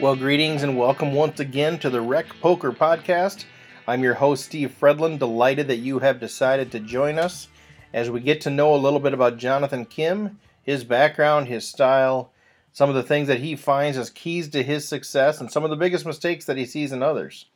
[0.00, 3.46] Well, greetings and welcome once again to the Rec Poker Podcast.
[3.88, 5.18] I'm your host, Steve Fredlin.
[5.18, 7.48] Delighted that you have decided to join us
[7.92, 12.30] as we get to know a little bit about Jonathan Kim, his background, his style,
[12.72, 15.70] some of the things that he finds as keys to his success, and some of
[15.70, 17.46] the biggest mistakes that he sees in others.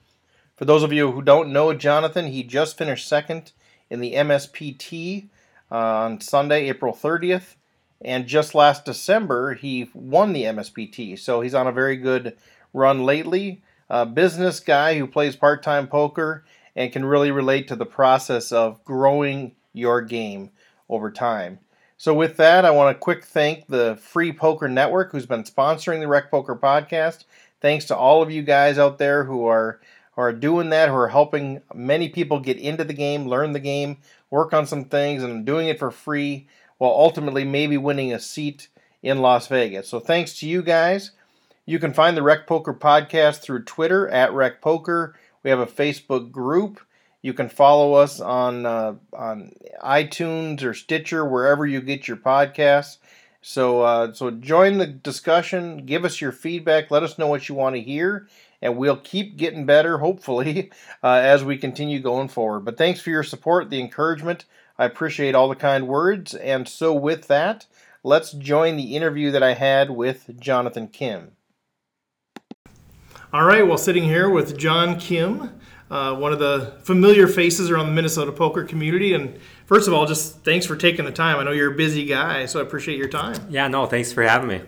[0.57, 3.53] For those of you who don't know Jonathan, he just finished second
[3.89, 5.29] in the MSPT
[5.71, 7.55] uh, on Sunday, April 30th.
[8.05, 11.19] And just last December, he won the MSPT.
[11.19, 12.37] So he's on a very good
[12.73, 13.63] run lately.
[13.89, 18.51] A business guy who plays part time poker and can really relate to the process
[18.51, 20.51] of growing your game
[20.89, 21.59] over time.
[21.99, 26.01] So, with that, I want to quick thank the Free Poker Network who's been sponsoring
[26.01, 27.25] the Rec Poker podcast.
[27.61, 29.81] Thanks to all of you guys out there who are
[30.17, 33.61] who are doing that, who are helping many people get into the game, learn the
[33.61, 33.99] game,
[34.31, 36.49] work on some things, and doing it for free
[36.83, 38.67] while ultimately maybe winning a seat
[39.05, 39.89] in Las Vegas.
[39.89, 41.13] So thanks to you guys.
[41.65, 45.15] You can find the Rec Poker podcast through Twitter at Rec Poker.
[45.45, 46.81] We have a Facebook group.
[47.23, 52.97] You can follow us on uh, on iTunes or Stitcher, wherever you get your podcasts.
[53.43, 55.87] So uh, so join the discussion.
[55.87, 56.91] Give us your feedback.
[56.91, 58.27] Let us know what you want to hear,
[58.61, 60.73] and we'll keep getting better, hopefully,
[61.05, 62.65] uh, as we continue going forward.
[62.65, 64.47] But thanks for your support, the encouragement.
[64.83, 66.35] I appreciate all the kind words.
[66.35, 67.67] And so, with that,
[68.03, 71.33] let's join the interview that I had with Jonathan Kim.
[73.33, 75.59] All right, well, sitting here with John Kim,
[75.91, 79.15] uh, one of the familiar faces around the Minnesota poker community.
[79.15, 81.39] And first of all, just thanks for taking the time.
[81.39, 83.37] I know you're a busy guy, so I appreciate your time.
[83.49, 84.63] Yeah, no, thanks for having me.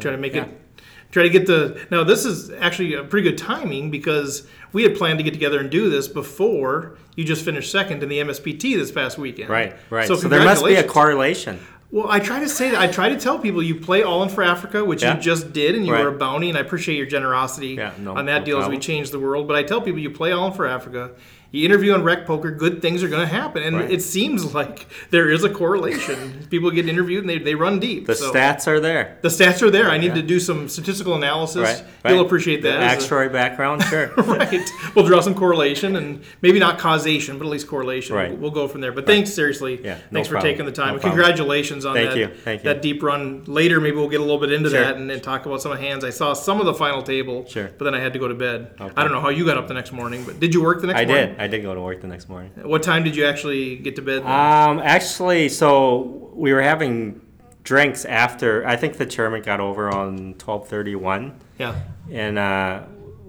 [0.00, 0.44] Try to make yeah.
[0.44, 0.60] it
[1.10, 4.96] try to get the now this is actually a pretty good timing because we had
[4.96, 8.76] planned to get together and do this before you just finished second in the MSPT
[8.76, 9.48] this past weekend.
[9.48, 10.06] Right, right.
[10.06, 11.58] So, so there must be a correlation.
[11.90, 12.80] Well, I try to say that.
[12.80, 15.14] I try to tell people you play All in for Africa, which yeah.
[15.14, 16.02] you just did, and you right.
[16.02, 18.72] were a bounty, and I appreciate your generosity yeah, no, on that no deal problem.
[18.72, 19.46] as we changed the world.
[19.46, 21.12] But I tell people you play All in for Africa,
[21.56, 23.62] you interview on rec poker, good things are going to happen.
[23.62, 23.90] And right.
[23.90, 26.46] it seems like there is a correlation.
[26.50, 28.06] People get interviewed and they, they run deep.
[28.06, 29.18] The so stats are there.
[29.22, 29.90] The stats are there.
[29.90, 30.14] I need yeah.
[30.14, 31.62] to do some statistical analysis.
[31.62, 31.84] Right.
[32.04, 32.14] Right.
[32.14, 32.78] You'll appreciate that.
[32.78, 34.12] The actuary a, background, sure.
[34.16, 34.60] right.
[34.94, 38.14] We'll draw some correlation and maybe not causation, but at least correlation.
[38.14, 38.30] Right.
[38.30, 38.92] We'll, we'll go from there.
[38.92, 39.82] But thanks, seriously.
[39.82, 40.28] Yeah, no thanks problem.
[40.28, 40.96] for taking the time.
[40.96, 42.28] No Congratulations on Thank that, you.
[42.28, 42.72] Thank you.
[42.72, 43.44] that deep run.
[43.44, 44.80] Later, maybe we'll get a little bit into sure.
[44.80, 46.04] that and, and, talk about some of hands.
[46.04, 47.70] I saw some of the final table, sure.
[47.78, 48.74] but then I had to go to bed.
[48.80, 48.92] Okay.
[48.96, 50.88] I don't know how you got up the next morning, but did you work the
[50.88, 51.24] next I morning?
[51.24, 51.40] I did.
[51.40, 52.52] I did go to work the next morning.
[52.62, 54.22] What time did you actually get to bed?
[54.22, 57.20] Um, actually, so we were having
[57.62, 58.66] drinks after.
[58.66, 61.38] I think the chairman got over on twelve thirty one.
[61.58, 61.80] Yeah.
[62.10, 62.82] And uh,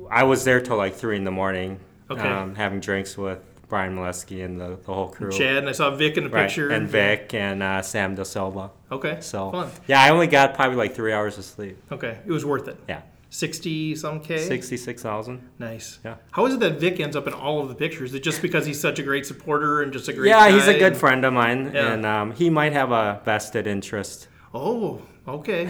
[0.09, 1.79] I was there till like three in the morning.
[2.09, 2.27] Okay.
[2.27, 5.31] Um, having drinks with Brian Molesky and the, the whole crew.
[5.31, 6.67] Chad and I saw Vic in the picture.
[6.67, 6.77] Right.
[6.77, 8.71] And Vic and uh, Sam De Silva.
[8.91, 9.17] Okay.
[9.19, 9.71] So fun.
[9.87, 11.77] Yeah, I only got probably like three hours of sleep.
[11.91, 12.77] Okay, it was worth it.
[12.87, 13.01] Yeah.
[13.29, 14.37] 60 some K?
[14.37, 15.49] 66,000.
[15.59, 15.99] Nice.
[16.03, 16.15] Yeah.
[16.31, 18.11] How is it that Vic ends up in all of the pictures?
[18.11, 20.67] Is it just because he's such a great supporter and just a great Yeah, he's
[20.67, 20.97] a good and...
[20.97, 21.93] friend of mine, yeah.
[21.93, 24.27] and um, he might have a vested interest.
[24.53, 25.69] Oh, okay.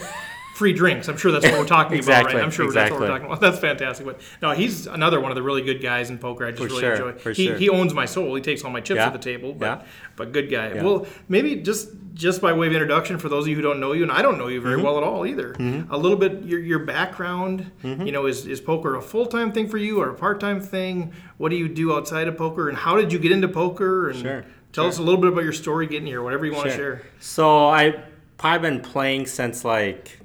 [0.58, 1.08] Free drinks.
[1.08, 2.44] I'm sure that's what we're talking exactly, about, right?
[2.44, 2.90] I'm sure exactly.
[2.90, 3.42] that's what we're talking about.
[3.48, 4.06] That's fantastic.
[4.08, 6.46] But no, he's another one of the really good guys in poker.
[6.46, 7.14] I just for really sure, enjoy.
[7.14, 7.58] For he, sure.
[7.58, 8.34] he owns my soul.
[8.34, 9.06] He takes all my chips yeah.
[9.06, 9.54] at the table.
[9.54, 9.88] But, yeah.
[10.16, 10.74] but good guy.
[10.74, 10.84] Yeah.
[10.84, 13.92] Well, maybe just just by way of introduction for those of you who don't know
[13.92, 14.86] you, and I don't know you very mm-hmm.
[14.86, 15.54] well at all either.
[15.54, 15.94] Mm-hmm.
[15.94, 17.72] A little bit your your background.
[17.84, 18.08] Mm-hmm.
[18.08, 20.60] You know, is is poker a full time thing for you or a part time
[20.60, 21.14] thing?
[21.38, 24.10] What do you do outside of poker, and how did you get into poker?
[24.10, 24.46] And sure.
[24.74, 24.90] Tell sure.
[24.90, 27.04] us a little bit about your story getting here, whatever you want to share.
[27.20, 28.04] So I
[28.38, 30.17] probably been playing since like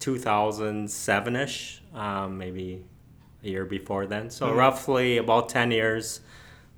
[0.00, 2.84] 2007 ish, um, maybe
[3.42, 4.30] a year before then.
[4.30, 4.58] So, mm-hmm.
[4.58, 6.20] roughly about 10 years.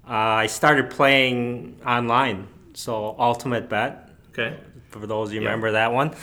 [0.07, 2.49] Uh, I started playing online.
[2.75, 4.11] So, Ultimate Bet.
[4.31, 4.57] Okay.
[4.91, 5.47] For those you yeah.
[5.47, 6.15] remember that one.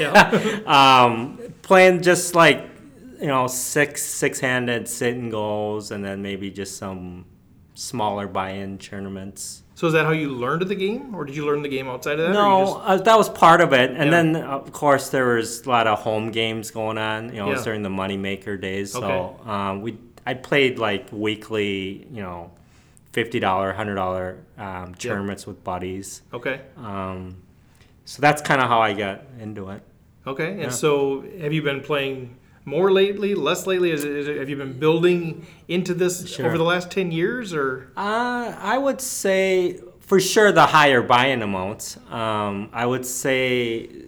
[0.00, 0.60] yeah.
[0.66, 2.68] um, playing just like,
[3.20, 7.24] you know, six six handed sit and goes, and then maybe just some
[7.74, 9.62] smaller buy in tournaments.
[9.78, 12.18] So is that how you learned the game, or did you learn the game outside
[12.18, 12.32] of that?
[12.32, 12.88] No, just...
[12.88, 14.10] uh, that was part of it, and yeah.
[14.10, 17.28] then of course there was a lot of home games going on.
[17.28, 17.62] You know, yeah.
[17.62, 18.96] during the moneymaker days.
[18.96, 19.06] Okay.
[19.06, 22.50] So um, we I played like weekly, you know,
[23.12, 26.22] fifty dollar, hundred dollar um, tournaments with buddies.
[26.32, 26.60] Okay.
[26.76, 27.36] Um,
[28.04, 29.82] so that's kind of how I got into it.
[30.26, 30.68] Okay, and yeah.
[30.70, 32.36] so have you been playing?
[32.68, 33.90] More lately, less lately?
[33.90, 36.46] Is it, is it, have you been building into this sure.
[36.46, 37.90] over the last 10 years or?
[37.96, 41.96] Uh, I would say for sure the higher buy-in amounts.
[42.10, 44.06] Um, I would say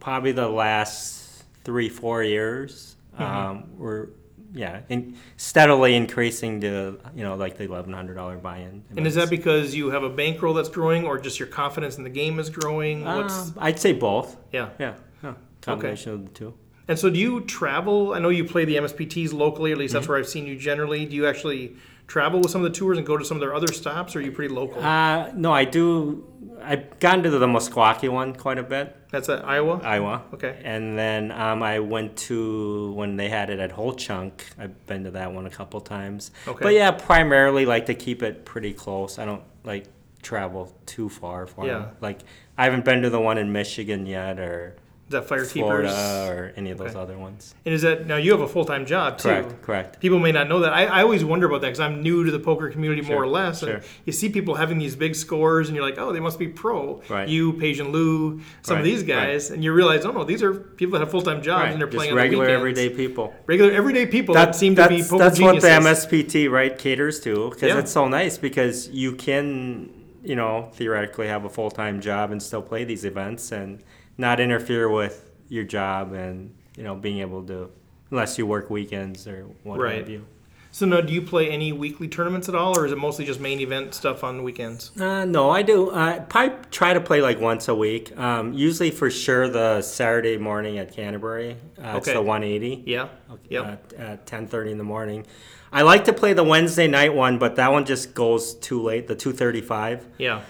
[0.00, 3.22] probably the last three, four years mm-hmm.
[3.22, 4.10] um, were
[4.54, 8.84] yeah, in, steadily increasing to you know like the eleven hundred dollar buy-in.
[8.96, 12.04] And is that because you have a bankroll that's growing, or just your confidence in
[12.04, 13.04] the game is growing?
[13.06, 14.36] Uh, I'd say both.
[14.52, 14.94] Yeah, yeah,
[15.24, 15.34] yeah.
[15.60, 16.22] combination okay.
[16.22, 16.54] of the two.
[16.86, 18.12] And so, do you travel?
[18.12, 19.72] I know you play the MSPTs locally.
[19.72, 21.06] At least that's where I've seen you generally.
[21.06, 21.76] Do you actually
[22.06, 24.18] travel with some of the tours and go to some of their other stops, or
[24.18, 24.82] are you pretty local?
[24.82, 26.26] Uh, no, I do.
[26.62, 29.80] I've gone to the Meskwaki one quite a bit, that's at Iowa.
[29.82, 30.24] Iowa.
[30.34, 30.60] Okay.
[30.64, 34.44] And then um, I went to when they had it at Ho-Chunk.
[34.58, 36.32] I've been to that one a couple times.
[36.48, 36.62] Okay.
[36.62, 39.18] But yeah, primarily like to keep it pretty close.
[39.18, 39.86] I don't like
[40.22, 41.90] travel too far for Yeah.
[42.00, 42.20] Like
[42.58, 44.74] I haven't been to the one in Michigan yet, or
[45.06, 46.98] Is that Fire Florida, or any of those Okay.
[46.98, 47.54] other ones.
[47.66, 49.28] And is that now you have a full time job too?
[49.28, 49.62] Correct.
[49.62, 50.00] Correct.
[50.00, 50.72] People may not know that.
[50.72, 53.26] I, I always wonder about that because I'm new to the poker community more or
[53.26, 53.60] less.
[53.60, 53.68] sure.
[53.68, 56.48] And you see people having these big scores, and you're like, oh, they must be
[56.48, 57.02] pro.
[57.10, 57.28] Right.
[57.28, 60.92] You, and Lou, some of these guys, and you realize, oh no, these are people
[60.92, 63.34] that have full time jobs and they're Just playing regular the everyday people.
[63.46, 65.68] Regular everyday people that, seem to be that's, poker that's what the.
[65.68, 67.78] MSPT right caters to because Yeah.
[67.78, 69.90] it's so nice because you can
[70.22, 73.82] you know theoretically have a full time job and still play these events and
[74.18, 77.70] not interfere with your job and you know being able to
[78.10, 79.98] unless you work weekends or what Right.
[79.98, 80.24] have you.
[80.70, 83.38] So now, do you play any weekly tournaments at all, or is it mostly just
[83.38, 84.90] main event stuff on weekends?
[85.00, 85.92] Uh, no, I do.
[85.94, 88.16] I probably try to play like once a week.
[88.18, 91.56] Um, usually for sure the Saturday morning at Canterbury.
[91.80, 92.82] Uh, It's the 180.
[92.86, 93.06] Yeah.
[93.50, 93.92] Yep.
[93.96, 95.24] uh, at 10:30 in the morning.
[95.72, 99.06] I like to play the Wednesday night one, but that one just goes too late.
[99.06, 100.04] The 2:35.
[100.18, 100.40] Yeah.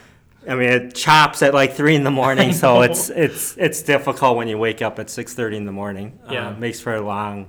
[0.49, 4.37] I mean, it chops at like three in the morning, so it's it's it's difficult
[4.37, 6.19] when you wake up at 6:30 in the morning.
[6.31, 6.49] Yeah.
[6.49, 7.49] uh, makes for a long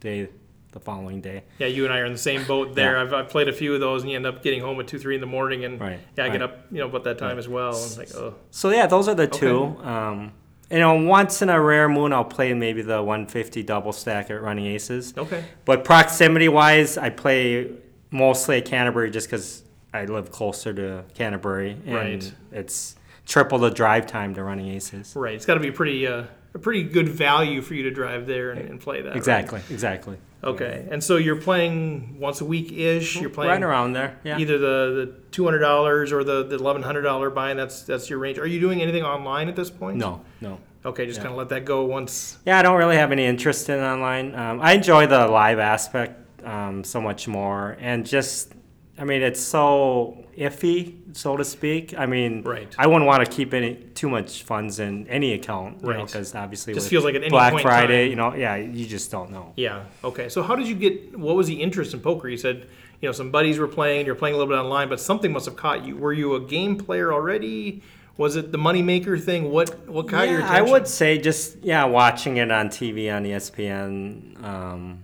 [0.00, 0.28] day
[0.72, 1.44] the following day.
[1.58, 2.96] Yeah, you and I are in the same boat there.
[2.96, 3.02] Yeah.
[3.02, 4.98] I've, I've played a few of those, and you end up getting home at two,
[4.98, 7.38] three in the morning, and Right, yeah, I get up, you know, about that time
[7.38, 7.76] as well.
[7.80, 9.76] And like, oh, So yeah, those are the two.
[9.82, 10.32] Um,
[10.70, 14.42] you know, once in a rare moon, I'll play maybe the 150 double stack at
[14.42, 15.14] Running Aces.
[15.16, 17.70] okay, But proximity wise, I play
[18.10, 19.62] mostly at Canterbury just because
[19.94, 22.32] I live closer to Canterbury, and Right.
[22.52, 22.96] it's
[23.26, 25.14] triple the drive time to running aces.
[25.16, 25.34] right.
[25.34, 28.50] It's got to be pretty, uh, a pretty good value for you to drive there
[28.50, 29.08] and, and play that.
[29.10, 29.16] right?
[29.16, 30.18] Exactly, exactly.
[30.42, 33.18] Okay, and so you're playing once a week ish.
[33.18, 34.18] You're playing right around there.
[34.24, 34.36] Yeah.
[34.38, 37.48] either the, the two hundred dollars or the, the eleven hundred dollar buy.
[37.50, 38.38] And that's that's your range.
[38.38, 39.96] Are you doing anything online at this point?
[39.96, 40.58] No, no.
[40.84, 41.22] Okay, just Yeah.
[41.22, 42.36] kind of let that go once.
[42.44, 44.34] Yeah, I don't really have any interest in online.
[44.34, 48.52] Um, I enjoy the live aspect um, so much more, and just,
[48.96, 51.94] I mean, it's so iffy, so to speak.
[51.98, 52.72] I mean, Right.
[52.78, 56.04] I wouldn't want to keep any too much funds in any account, Right.
[56.04, 59.30] because obviously Just feels like at any Black Friday, you know, yeah, you just don't
[59.32, 59.52] know.
[59.56, 59.84] Yeah.
[60.04, 60.28] Okay.
[60.28, 61.18] So how did you get?
[61.18, 62.28] What was the interest in poker?
[62.28, 62.66] You said
[63.00, 64.06] you know some buddies were playing.
[64.06, 65.96] You're playing a little bit online, but something must have caught you.
[65.96, 67.82] Were you a game player already?
[68.16, 69.50] Was it the moneymaker thing?
[69.50, 70.68] What what caught your Yeah, attention?
[70.68, 75.00] I would say just yeah, watching it on TV on ESPN, um,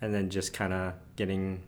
[0.00, 1.60] and then just kind of getting,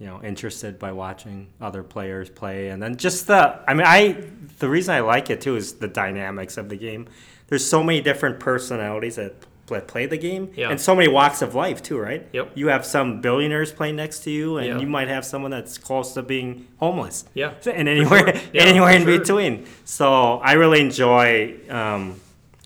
[0.00, 3.60] you know, interested by watching other players play, and then just the.
[3.68, 4.24] I mean, I
[4.58, 7.06] the reason I like it too is the dynamics of the game.
[7.48, 9.34] There's so many different personalities that
[9.66, 10.70] pl- play the game, Yeah.
[10.70, 12.26] and so many walks of life too, right?
[12.32, 12.52] Yep.
[12.54, 14.78] You have some billionaires playing next to you, and Yeah.
[14.78, 17.52] you might have someone that's close to being homeless Yeah.
[17.66, 18.42] and anywhere sure.
[18.54, 19.18] Yeah, anywhere in sure.
[19.18, 19.66] between.
[19.84, 22.20] So I really enjoy um,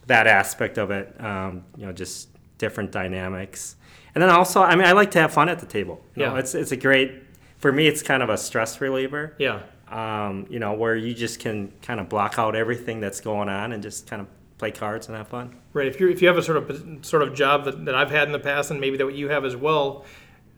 [0.07, 1.15] that aspect of it.
[1.21, 2.29] Um, you know, just
[2.59, 3.77] different dynamics,
[4.15, 6.01] and then also, I mean, I like to have fun at the table.
[6.15, 6.41] You know, Yeah.
[6.41, 7.24] it's it's a great
[7.65, 7.87] for me.
[7.87, 9.35] It's kind of a stress reliever.
[9.39, 9.63] Yeah.
[9.89, 13.73] Um, you know, where you just can kind of block out everything that's going on
[13.73, 15.57] and just kind of play cards and have fun.
[15.73, 15.87] Right.
[15.87, 18.29] If you if you have a sort of sort of job that, that I've had
[18.29, 20.05] in the past, and maybe that you have as well,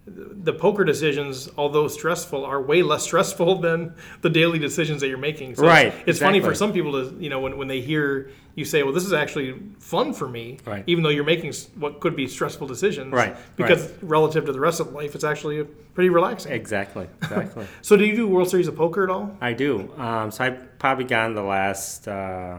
[0.07, 5.19] the poker decisions, although stressful, are way less stressful than the daily decisions that you're
[5.19, 5.57] making.
[5.57, 8.31] So Right, It's, it's funny for some people to you know when, when they hear
[8.55, 10.85] you say, "Well, this is actually fun for me," Right.
[10.87, 13.13] even though you're making what could be stressful decisions.
[13.13, 16.53] Right, Because relative to the rest of life, it's actually pretty relaxing.
[16.53, 17.67] Exactly, exactly.
[17.83, 19.37] So, do you do World Series of Poker at all?
[19.41, 19.93] I do.
[19.99, 22.59] Um, so I've probably gone the last uh,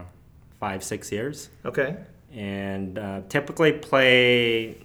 [0.60, 1.48] five, six years.
[1.64, 1.96] Okay.
[2.32, 4.76] and uh, typically play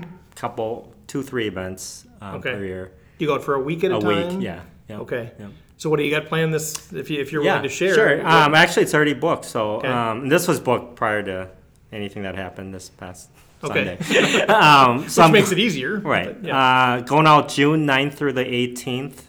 [0.00, 2.52] a couple, two, three events um, Okay.
[2.52, 2.92] per year.
[3.18, 4.28] You go out for a week at a, A time.
[4.38, 4.60] week, yeah.
[4.88, 5.30] Yep, Okay.
[5.38, 5.50] yep.
[5.78, 6.92] So, what do you got planned this?
[6.92, 8.26] If you if you're Yeah, willing to share, Sure.
[8.26, 9.44] Um, actually, it's already booked.
[9.44, 9.88] So Okay.
[9.88, 11.48] um, this was booked prior to
[11.92, 13.28] anything that happened this past
[13.64, 13.98] Okay.
[14.00, 14.40] Sunday.
[14.46, 15.98] um, so which I'm- makes it easier.
[16.00, 16.36] right.
[16.42, 16.56] yeah.
[16.58, 19.22] Uh, going out June 9th through the 18th.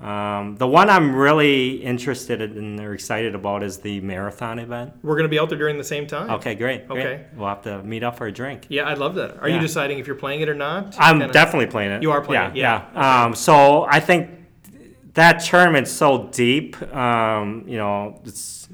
[0.00, 4.92] Um, the one I'm really interested in or excited about is the marathon event.
[5.02, 6.30] We're going to be out there during the same time.
[6.30, 6.86] Okay, great.
[6.86, 7.00] great.
[7.00, 7.24] Okay.
[7.34, 8.66] We'll have to meet up for a drink.
[8.68, 9.38] Yeah, I'd love that.
[9.42, 10.94] Are you deciding if you're playing it or not?
[10.98, 12.02] I'm Kinda- definitely playing it.
[12.02, 13.24] You are playing yeah, it, Yeah.
[13.24, 14.30] Um, so I think
[15.14, 16.80] that tournament's so deep.
[16.94, 18.68] Um, you know, it's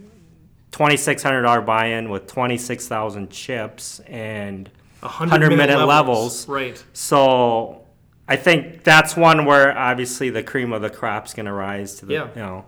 [0.73, 4.69] twenty six hundred dollar buy in with twenty six thousand chips and
[5.03, 6.47] A 100 minute levels.
[6.47, 6.85] Right.
[6.93, 7.84] so.
[8.27, 12.07] I think that's one where obviously the cream of the crop's going to rise to
[12.07, 12.15] the.
[12.15, 12.29] Yeah.
[12.35, 12.65] You know,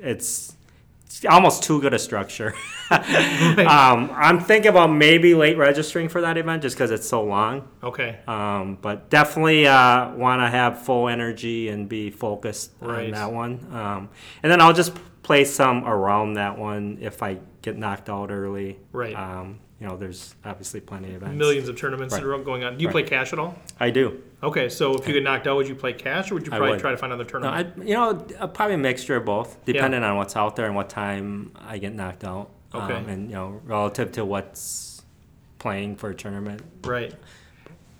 [0.00, 0.56] it's
[1.06, 2.54] it's almost too good a structure.
[2.90, 7.68] um, I'm thinking about maybe late registering for that event just because it's so long.
[7.82, 8.18] Okay.
[8.28, 13.06] Um, but definitely uh, want to have full energy and be focused Right.
[13.06, 13.66] on that one.
[13.72, 14.08] Um,
[14.42, 18.78] and then I'll just play some around that one if I get knocked out early.
[18.92, 19.14] Right.
[19.16, 21.38] Um, you know, there's obviously plenty of events.
[21.38, 22.22] Millions of tournaments Right.
[22.44, 22.76] going on.
[22.76, 22.92] Do you Right.
[22.92, 23.56] play cash at all?
[23.78, 24.22] I do.
[24.42, 26.56] Okay, so if you get knocked out, would you play cash or would you I
[26.56, 26.80] probably would.
[26.80, 27.74] try to find another No, tournament?
[27.78, 30.74] I, you know, uh, probably a mixture of both, depending on what's out there and
[30.74, 32.50] what time I get knocked out.
[32.74, 32.94] Okay.
[32.94, 35.02] Um, and you know, relative to what's
[35.58, 36.62] playing for a tournament.
[36.84, 37.12] Right.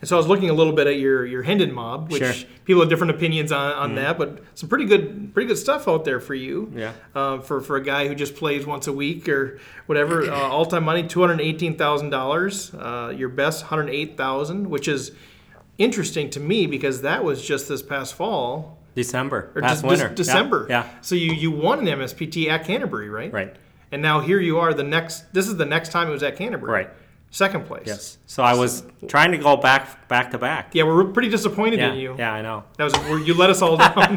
[0.01, 2.33] And so I was looking a little bit at your your Hendon mob, which Sure.
[2.33, 2.65] Mm-hmm.
[2.65, 6.07] people have different opinions on, on that, but some pretty good pretty good stuff out
[6.07, 6.73] there for you.
[6.75, 6.93] Yeah.
[7.15, 10.65] Uh, for for a guy who just plays once a week or whatever, uh, all
[10.65, 12.73] time money two hundred eighteen thousand dollars.
[12.73, 15.13] Uh, your best one hundred eight thousand, which is
[15.81, 20.09] interesting to me because that was just this past fall December, or past just winter.
[20.09, 20.67] Yeah, December.
[20.69, 20.89] Yeah.
[21.01, 23.33] So you you won an MSPT at Canterbury, right?
[23.33, 23.57] Right.
[23.91, 24.73] And now here you are.
[24.73, 26.73] The next this is the next time it was at Canterbury.
[26.73, 26.91] Right.
[27.33, 27.85] Second place.
[27.87, 28.19] Yes.
[28.27, 30.75] So I was trying to go back back to back.
[30.75, 31.93] Yeah, we're pretty disappointed Yeah.
[31.93, 32.17] in you.
[32.19, 32.65] Yeah, I know.
[32.77, 33.95] That was where you let us all down.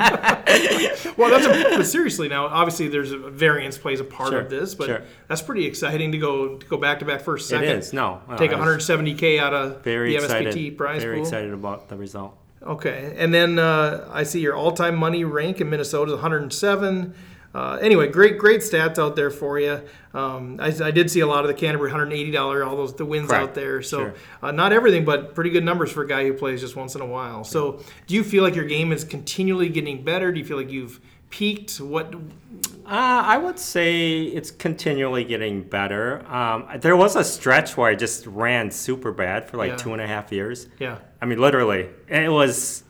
[1.18, 2.48] well, that's a, but seriously now.
[2.48, 5.04] Obviously, there's a variance plays a part Sure, of this, but sure.
[5.28, 7.70] that's pretty exciting to go to go back to back first second.
[7.70, 7.94] is.
[7.94, 8.22] No.
[8.28, 10.78] no, Take 170k out of Very the excited.
[10.78, 11.26] Prize very pool.
[11.26, 12.36] excited about the result.
[12.64, 17.14] Okay, and then uh, I see your all-time money rank in Minnesota is 107.
[17.56, 19.80] Uh, anyway, great, great stats out there for you.
[20.14, 23.06] Um, I, I did see a lot of the Canterbury 180 dollar, all those the
[23.06, 23.44] wins Correct.
[23.50, 23.82] out there.
[23.84, 24.14] So Sure.
[24.42, 27.02] uh, not everything, but pretty good numbers for a guy who plays just once in
[27.02, 27.44] a while.
[27.44, 30.32] So do you feel like your game is continually getting better?
[30.32, 31.80] Do you feel like you've peaked?
[31.80, 32.14] What?
[32.16, 36.26] Uh, I would say it's continually getting better.
[36.34, 39.78] Um, there was a stretch where I just ran super bad for like Yeah.
[39.78, 40.68] two and a half years.
[40.80, 41.88] Yeah, I mean, literally.
[42.10, 42.84] And it was,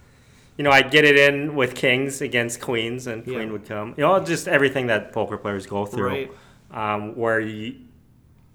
[0.58, 3.36] you know, I'd get it in with kings against queens, and Yeah.
[3.36, 3.94] queen would come.
[3.98, 6.08] You know, just everything that poker players go through.
[6.08, 6.32] Right.
[6.72, 7.76] Um, where you,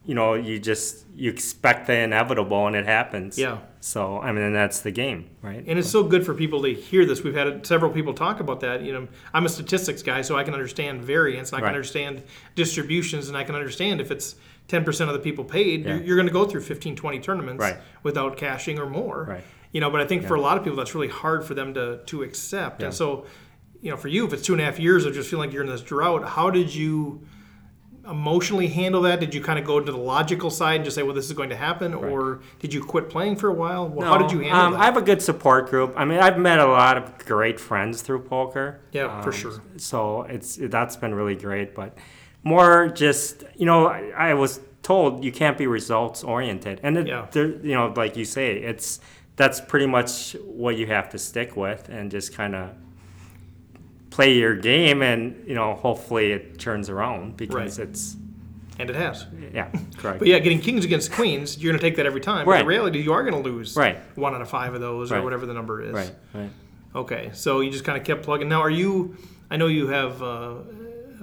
[0.04, 3.38] you know, you just you expect the inevitable, and it happens.
[3.38, 3.58] Yeah.
[3.80, 5.62] So I mean, and that's the game, right?
[5.66, 7.22] and it's so good for people to hear this.
[7.22, 8.82] We've had several people talk about that.
[8.82, 12.22] You know, I'm a statistics guy, so I can understand variance, and I can understand
[12.56, 14.34] distributions, and I can understand if it's
[14.68, 15.94] 10% of the people paid, Yeah.
[15.94, 17.76] you're, you're going to go through 15, 20 tournaments Right.
[18.02, 19.26] without cashing or more.
[19.28, 19.44] Right.
[19.72, 21.74] You know, but I think for a lot of people, that's really hard for them
[21.74, 22.80] to to accept.
[22.80, 22.86] Yeah.
[22.86, 23.26] And so,
[23.82, 25.54] you know, for you, if it's two and a half years of just feeling like
[25.54, 27.26] you're in this drought, how did you
[28.08, 29.20] emotionally handle that?
[29.20, 31.32] Did you kind of go to the logical side and just say, well, this is
[31.34, 31.92] going to happen?
[31.92, 33.86] Or did you quit playing for a while?
[33.88, 34.80] Well, how did you handle um, that?
[34.80, 35.92] I have a good support group.
[35.96, 38.80] I mean, I've met a lot of great friends through poker.
[38.92, 39.62] Yeah, for Um, sure.
[39.76, 41.74] So it's that's been really great.
[41.74, 41.98] But
[42.42, 47.06] more just you know, I, I was told you can't be results oriented, and it,
[47.06, 47.26] Yeah.
[47.34, 49.00] you know, like you say, it's
[49.38, 52.70] that's pretty much what you have to stick with, and just kind of
[54.10, 58.16] play your game, and you know, hopefully it turns around because it's
[58.78, 59.26] and it has.
[59.54, 60.18] yeah, correct.
[60.20, 62.44] But yeah, getting kings against queens, you're going to take that every time.
[62.44, 62.60] But Right.
[62.60, 63.96] in reality, you are going to lose Right.
[64.16, 65.92] one out of five of those or whatever the number is.
[65.94, 66.50] Right, right.
[66.94, 68.48] Okay, so you just kind of kept plugging.
[68.48, 69.16] Now, are you?
[69.50, 70.54] I know you have uh,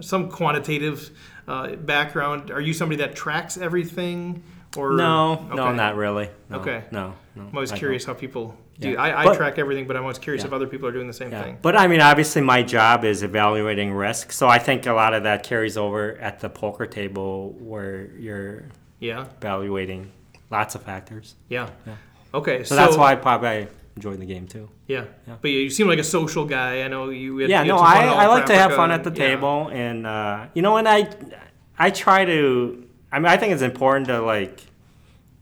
[0.01, 1.11] some quantitative
[1.47, 2.51] uh, background.
[2.51, 4.43] Are you somebody that tracks everything?
[4.77, 6.29] Or No, no, not really.
[6.49, 6.83] No, Okay.
[6.91, 7.43] No, no.
[7.43, 8.91] I'm always I curious how people do.
[8.91, 9.01] Yeah.
[9.01, 10.47] I, I But- track everything, but I'm always curious Yeah.
[10.47, 11.43] if other people are doing the same Yeah.
[11.43, 11.57] thing.
[11.61, 14.31] But I mean, obviously, my job is evaluating risk.
[14.31, 18.63] So I think a lot of that carries over at the poker table where you're
[18.99, 20.11] Yeah, evaluating
[20.49, 21.35] lots of factors.
[21.49, 21.69] yeah.
[21.85, 21.93] Yeah.
[22.33, 24.67] Okay, So, that's why I probably enjoy the game too.
[24.87, 25.05] Yeah.
[25.27, 25.35] Yeah.
[25.41, 26.81] but you, seem like a social guy.
[26.83, 27.37] I know you.
[27.37, 30.47] Had, yeah, you no, I, I like to have fun at the table, and uh,
[30.53, 31.07] you know, and I
[31.79, 32.83] I try to.
[33.11, 34.59] I mean, I think it's important to like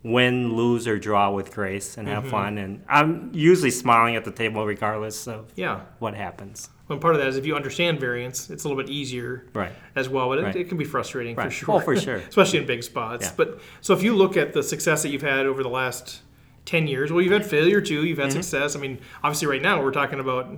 [0.03, 2.15] win, lose, or draw with grace and Mm-hmm.
[2.21, 2.57] have fun.
[2.57, 5.81] And I'm usually smiling at the table regardless of Yeah.
[5.99, 6.69] what happens.
[6.89, 9.71] Well, part of that is if you understand variance, it's a little bit easier Right.
[9.95, 10.27] as well.
[10.27, 10.55] But it, Right.
[10.57, 11.75] it can be frustrating for sure.
[11.75, 12.15] Oh, for sure.
[12.29, 13.27] Especially in big spots.
[13.27, 13.31] Yeah.
[13.37, 16.21] But so if you look at the success that you've had over the last
[16.65, 18.05] 10 years, well, you've had failure too.
[18.05, 18.41] You've had Mm-hmm.
[18.41, 18.75] success.
[18.75, 20.49] I mean, obviously, right now we're talking about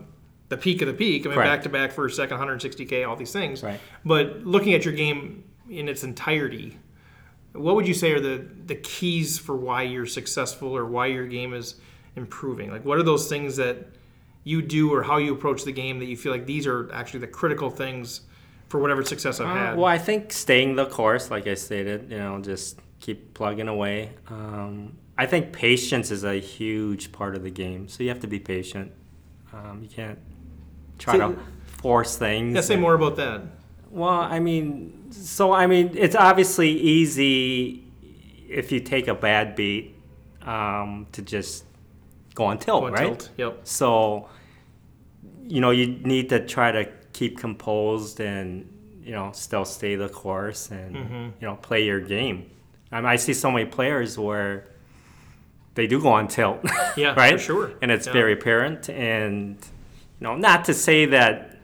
[0.49, 1.25] the peak of the peak.
[1.25, 3.61] I mean, back to back first, second, 160K, all these things.
[3.63, 3.79] Right.
[4.03, 6.77] But looking at your game in its entirety,
[7.55, 11.25] what would you say are the, the keys for why you're successful or why your
[11.27, 11.75] game is
[12.15, 12.71] improving?
[12.71, 13.87] Like, what are those things that
[14.43, 17.21] you do or how you approach the game that you feel like these are actually
[17.21, 18.21] the critical things
[18.69, 19.75] for whatever success I've Uh, had?
[19.77, 24.11] well, I think staying the course, like I stated, you know, just keep plugging away.
[24.27, 28.27] Um, I think patience is a huge part of the game, so you have to
[28.27, 28.91] be patient.
[29.53, 30.19] Um, you can't
[30.99, 31.39] try So- to
[31.81, 32.55] force things.
[32.55, 33.41] Yeah, say more about that.
[33.95, 37.83] Well, I mean, so I mean, it's obviously easy
[38.49, 39.95] if you take a bad beat
[40.41, 41.63] um, to just
[42.33, 43.07] go on tilt, Go on right?
[43.19, 43.29] tilt.
[43.37, 43.59] Yep.
[43.63, 44.27] So,
[45.43, 48.69] you know, you need to try to keep composed and
[49.01, 51.23] you know still stay the course and Mm-hmm.
[51.39, 52.49] you know play your game.
[52.91, 54.67] I, mean, I see so many players where
[55.75, 56.59] they do go on tilt,
[56.97, 57.39] Yeah, for right?
[57.39, 57.71] sure.
[57.81, 58.13] and it's Yeah.
[58.13, 58.89] very apparent.
[58.89, 59.55] And
[60.19, 61.57] you know, not to say that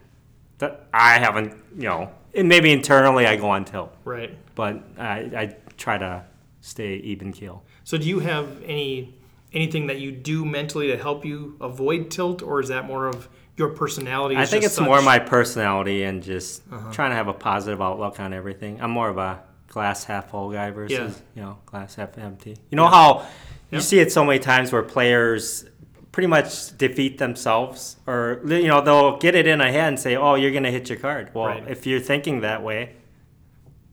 [0.60, 4.38] that I haven't, you know, and maybe internally I go on tilt, Right.
[4.56, 6.24] but I, I try to
[6.62, 7.64] stay even keel.
[7.84, 9.16] So do you have any
[9.54, 13.28] anything that you do mentally to help you avoid tilt, or is that more of
[13.58, 14.38] your personality?
[14.38, 16.92] I think it's more my personality and just Uh-huh.
[16.94, 18.82] trying to have a positive outlook on everything.
[18.82, 21.10] I'm more of a glass half full guy versus Yeah.
[21.36, 22.56] you know glass half empty.
[22.70, 23.26] You know how
[23.72, 23.80] you Yeah.
[23.80, 25.66] see it so many times where players
[26.12, 30.16] pretty much defeat themselves, or you know they'll get it in a head and say,
[30.16, 31.64] "Oh, you're going to hit your card." Well, Right.
[31.70, 32.96] if you're thinking that way,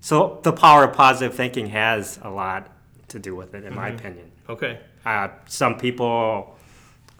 [0.00, 2.70] so the power of positive thinking has a lot
[3.08, 3.74] to do with it, in Mm-hmm.
[3.76, 4.30] my opinion.
[4.48, 4.78] Okay.
[5.04, 6.54] Uh, some people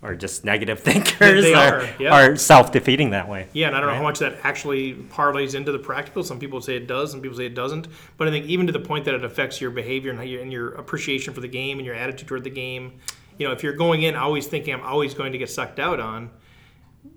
[0.02, 2.14] are just negative thinkers, They are, yeah.
[2.14, 3.49] are self-defeating that way.
[3.52, 6.23] Yeah, and I don't know how much that actually parlays into the practical.
[6.23, 7.88] Some people say it does, some people say it doesn't.
[8.17, 10.52] But I think even to the point that it affects your behavior and, your, and
[10.52, 12.93] your appreciation for the game and your attitude toward the game.
[13.38, 16.00] You know, if you're going in always thinking I'm always going to get sucked out
[16.00, 16.30] on,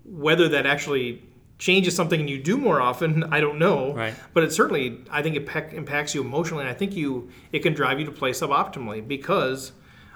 [0.06, 1.24] whether that actually
[1.58, 3.94] changes something and you do more often, I don't know.
[3.94, 4.14] Right.
[4.34, 7.60] But it certainly, I think it pec- impacts you emotionally, and I think you it
[7.60, 9.72] can drive you to play suboptimally because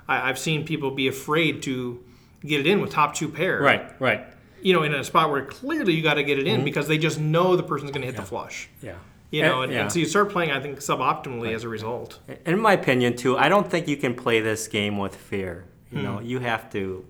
[0.07, 2.03] I, I've seen people be afraid to
[2.45, 4.27] get it in with top two pair Right, right.
[4.61, 6.65] you know, in a spot where clearly you got to get it in mm-hmm.
[6.65, 8.69] because they just know the person's going to hit the flush.
[8.81, 8.95] Yeah.
[9.31, 9.81] You know, eh, and, yeah.
[9.81, 12.19] and so you start playing, I think, suboptimally as a result.
[12.45, 15.65] in my opinion, too, I don't think you can play this game with fear.
[15.95, 16.25] You know, Hmm.
[16.25, 17.05] you have to.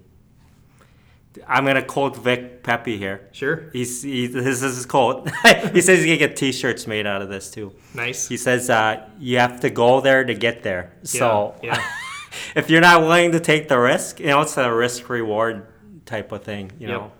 [1.47, 3.27] I'm gonna quote Vic Pepe here.
[3.33, 5.27] Sure, He's he, this is his quote.
[5.73, 7.73] he says he's gonna get T-shirts made out of this too.
[7.93, 8.27] nice.
[8.29, 10.93] He says uh, you have to go there to get there.
[11.03, 11.83] So yeah.
[12.55, 15.67] if you're not willing to take the risk, you know, it's a risk reward
[16.05, 16.71] type of thing.
[16.79, 16.97] You Yep.
[17.01, 17.11] know,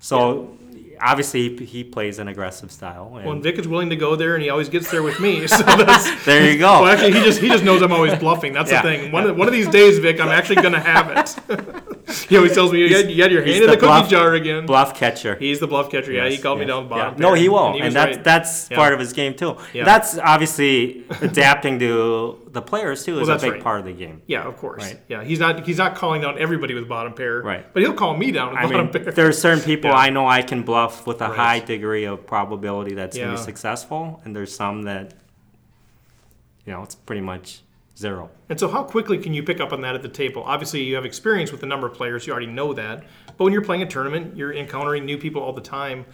[0.00, 0.56] so
[1.00, 3.12] obviously he, he plays an aggressive style.
[3.16, 5.18] And Well, and Vic is willing to go there, and he always gets there with
[5.20, 5.46] me.
[5.48, 6.82] So that's there you go.
[6.82, 8.52] well, actually, he just he just knows I'm always bluffing.
[8.52, 8.82] That's Yeah.
[8.82, 9.12] the thing.
[9.12, 11.97] One of, one of these days, Vic, I'm actually going to have it.
[12.28, 14.08] he always tells me you had, you had your hand in the the cookie bluff-
[14.10, 14.66] jar again.
[14.66, 15.36] Bluff catcher.
[15.36, 16.12] He's the bluff catcher.
[16.12, 17.14] Yeah, he Yes, called me down the bottom.
[17.14, 17.20] yeah.
[17.28, 18.24] No, he won't, he and, was that's right.
[18.24, 18.76] that's Yeah.
[18.76, 19.56] part of his game too.
[19.74, 23.62] That's obviously adapting to the players too is Well, a big right.
[23.62, 24.22] part of the game.
[24.26, 24.82] Yeah, of course.
[24.84, 25.00] Right.
[25.08, 27.42] Yeah, he's not he's not calling down everybody with bottom pair.
[27.42, 27.72] Right.
[27.72, 29.12] But he'll call me down with I bottom mean, pair.
[29.12, 29.92] there are certain people.
[29.92, 31.36] I know I can bluff with a Right.
[31.36, 35.14] high degree of probability that's going to be successful, and there's some that,
[36.64, 37.60] you know, it's pretty much
[37.98, 38.30] zero.
[38.48, 40.42] And so, how quickly can you pick up on that at the table?
[40.44, 43.04] Obviously, you have experience with the number of players, you already know that.
[43.36, 46.06] But when you're playing a tournament, you're encountering new people all the time.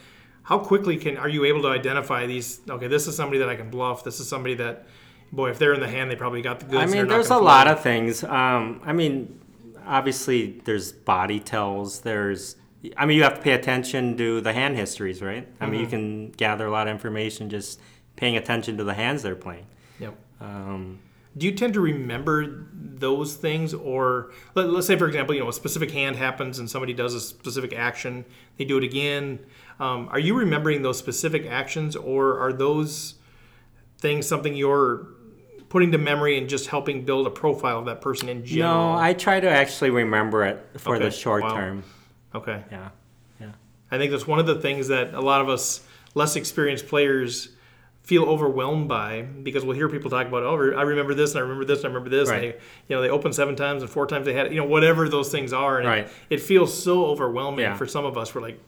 [0.44, 2.60] How quickly can are you able to identify these?
[2.68, 4.02] Okay, this is somebody that I can bluff.
[4.04, 4.86] This is somebody that,
[5.32, 6.76] boy, if they're in the hand, they probably got the goods.
[6.76, 8.24] I and mean, there's a gonna lot of things.
[8.24, 9.40] Um, I mean,
[9.86, 12.00] obviously, there's body tells.
[12.00, 12.56] There's,
[12.96, 15.46] I mean, you have to pay attention to the hand histories, right?
[15.60, 15.72] I Mm-hmm.
[15.72, 17.80] mean, you can gather a lot of information just
[18.16, 19.66] paying attention to the hands they're playing.
[19.98, 20.14] Yep.
[20.40, 20.98] Um,
[21.36, 25.48] Do you tend to remember those things, or let, us say, for example, you know,
[25.48, 28.24] a specific hand happens and somebody does a specific action,
[28.56, 29.40] they do it again.
[29.80, 33.14] Um, are you remembering those specific actions, or are those
[33.98, 35.08] things something you're
[35.68, 38.92] putting to memory and just helping build a profile of that person in general?
[38.94, 41.54] no, I try to actually remember it for Okay, the short wow.
[41.54, 41.82] term.
[42.32, 42.62] okay.
[42.70, 42.90] Yeah,
[43.40, 43.52] yeah.
[43.90, 45.80] I think that's one of the things that a lot of us
[46.14, 47.48] less experienced players
[48.04, 51.42] feel overwhelmed by because we'll hear people talk about, oh, I remember this and I
[51.42, 52.28] remember this and I remember this.
[52.28, 54.66] And they, you know, they opened seven times and four times they had, you know,
[54.66, 55.78] whatever those things are.
[55.78, 56.04] And Right.
[56.30, 57.74] it, it feels so overwhelming Yeah.
[57.76, 58.34] for some of us.
[58.34, 58.60] We're like,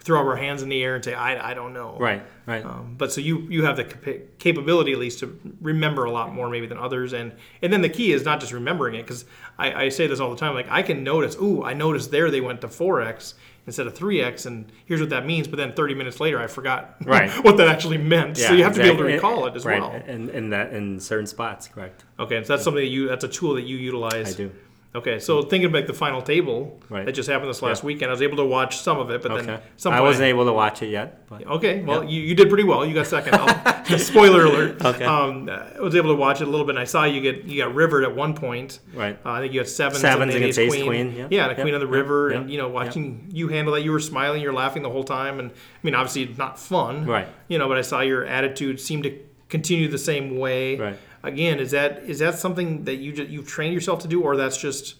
[0.00, 1.96] throw up our hands in the air and say, I, I don't know.
[1.98, 2.62] Right, right.
[2.62, 6.34] Um, but so you you have the capa- capability at least to remember a lot
[6.34, 9.24] more maybe than others, and and then the key is not just remembering it because
[9.58, 10.52] I, I say this all the time.
[10.52, 13.34] Like I can notice, ooh, I noticed there they went to four x
[13.66, 15.48] instead of three x, and here's what that means.
[15.48, 17.30] But then 30 minutes later, I forgot Right.
[17.44, 18.36] what that actually meant.
[18.36, 19.80] so you have to be able to recall it as right.
[19.80, 19.92] well.
[20.06, 22.04] in, in that in certain spots, correct?
[22.18, 24.34] Okay, so that's something that you that's a tool that you utilize.
[24.34, 24.52] I do.
[24.96, 27.04] Okay, so thinking about the final table Right.
[27.04, 27.86] that just happened this last Yeah.
[27.88, 29.46] weekend, I was able to watch some of it, but Okay.
[29.46, 32.48] then some I wasn't able to watch it yet, but Okay, well, you, you did
[32.48, 32.86] pretty well.
[32.86, 33.34] You got second.
[33.34, 34.84] I'll- Spoiler alert.
[34.84, 35.04] Okay.
[35.04, 37.42] Um, I was able to watch it a little bit, and I saw you get
[37.44, 38.78] you got rivered at one point.
[38.94, 39.18] right.
[39.26, 41.24] Uh, I think you had sevens, Sevens and against ace queen, yeah.
[41.24, 43.74] And a Yep, queen on the yep, river, yep, and you know, watching you handle
[43.74, 46.56] that, you were smiling, you're laughing the whole time, and I mean, obviously, it's not
[46.58, 47.26] fun, Right.
[47.48, 49.12] You know, but I saw your attitude seem to
[49.48, 50.76] continue the same way.
[50.76, 50.96] Right.
[51.24, 54.36] Again, is that is that something that you just you've trained yourself to do, or
[54.36, 54.96] that's just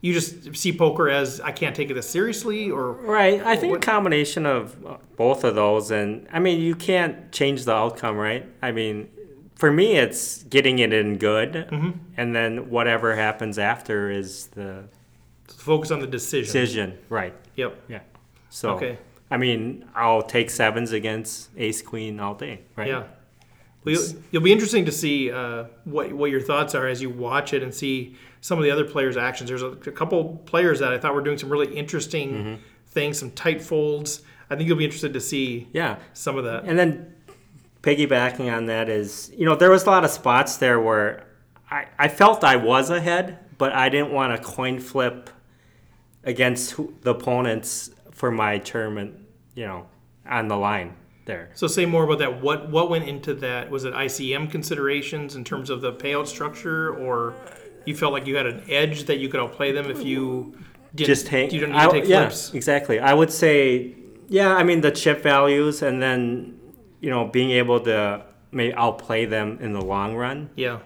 [0.00, 3.40] you just see poker as I can't take it this seriously, or Right.
[3.44, 7.30] I think What- a combination of uh, both of those, and I mean, you can't
[7.32, 8.46] change the outcome, right?
[8.62, 9.08] I mean,
[9.54, 11.90] for me, it's getting it in good, Mm-hmm.
[12.16, 14.84] and then whatever happens after is the
[15.48, 16.44] focus on the decision?
[16.44, 17.34] decision, right?
[17.56, 17.76] Yep.
[17.88, 18.00] Yeah.
[18.50, 18.98] So, Okay.
[19.30, 22.88] I mean, I'll take sevens against ace queen all day, right?
[22.88, 23.02] Yeah.
[23.86, 27.08] Well, you'll, you'll be interesting to see uh, what what your thoughts are as you
[27.08, 29.48] watch it and see some of the other players' actions.
[29.48, 32.54] There's a, a couple players that I thought were doing some really interesting Mm-hmm.
[32.88, 34.22] things, some tight folds.
[34.50, 35.96] I think you'll be interested to see Yeah.
[36.12, 36.64] some of that.
[36.64, 37.14] And then
[37.82, 41.24] piggybacking on that is, you know, there was a lot of spots there where
[41.70, 45.30] I, I felt I was ahead, but I didn't want to coin flip
[46.24, 49.14] against who, the opponents for my tournament,
[49.54, 49.86] you know,
[50.28, 50.94] on the line
[51.26, 51.50] there.
[51.54, 52.40] So say more about that.
[52.40, 53.70] What what went into that?
[53.70, 57.34] Was it ICM considerations in terms of the payout structure, or
[57.84, 60.56] you felt like you had an edge that you could outplay them if you
[60.94, 61.50] didn't, Just hang.
[61.50, 62.54] you don't need I- to take yeah, flips?
[62.54, 62.98] exactly.
[62.98, 63.94] I would say,
[64.28, 64.54] yeah.
[64.54, 66.58] I mean the chip values, and then
[67.00, 70.48] you know being able to maybe outplay them in the long run.
[70.56, 70.78] Yeah.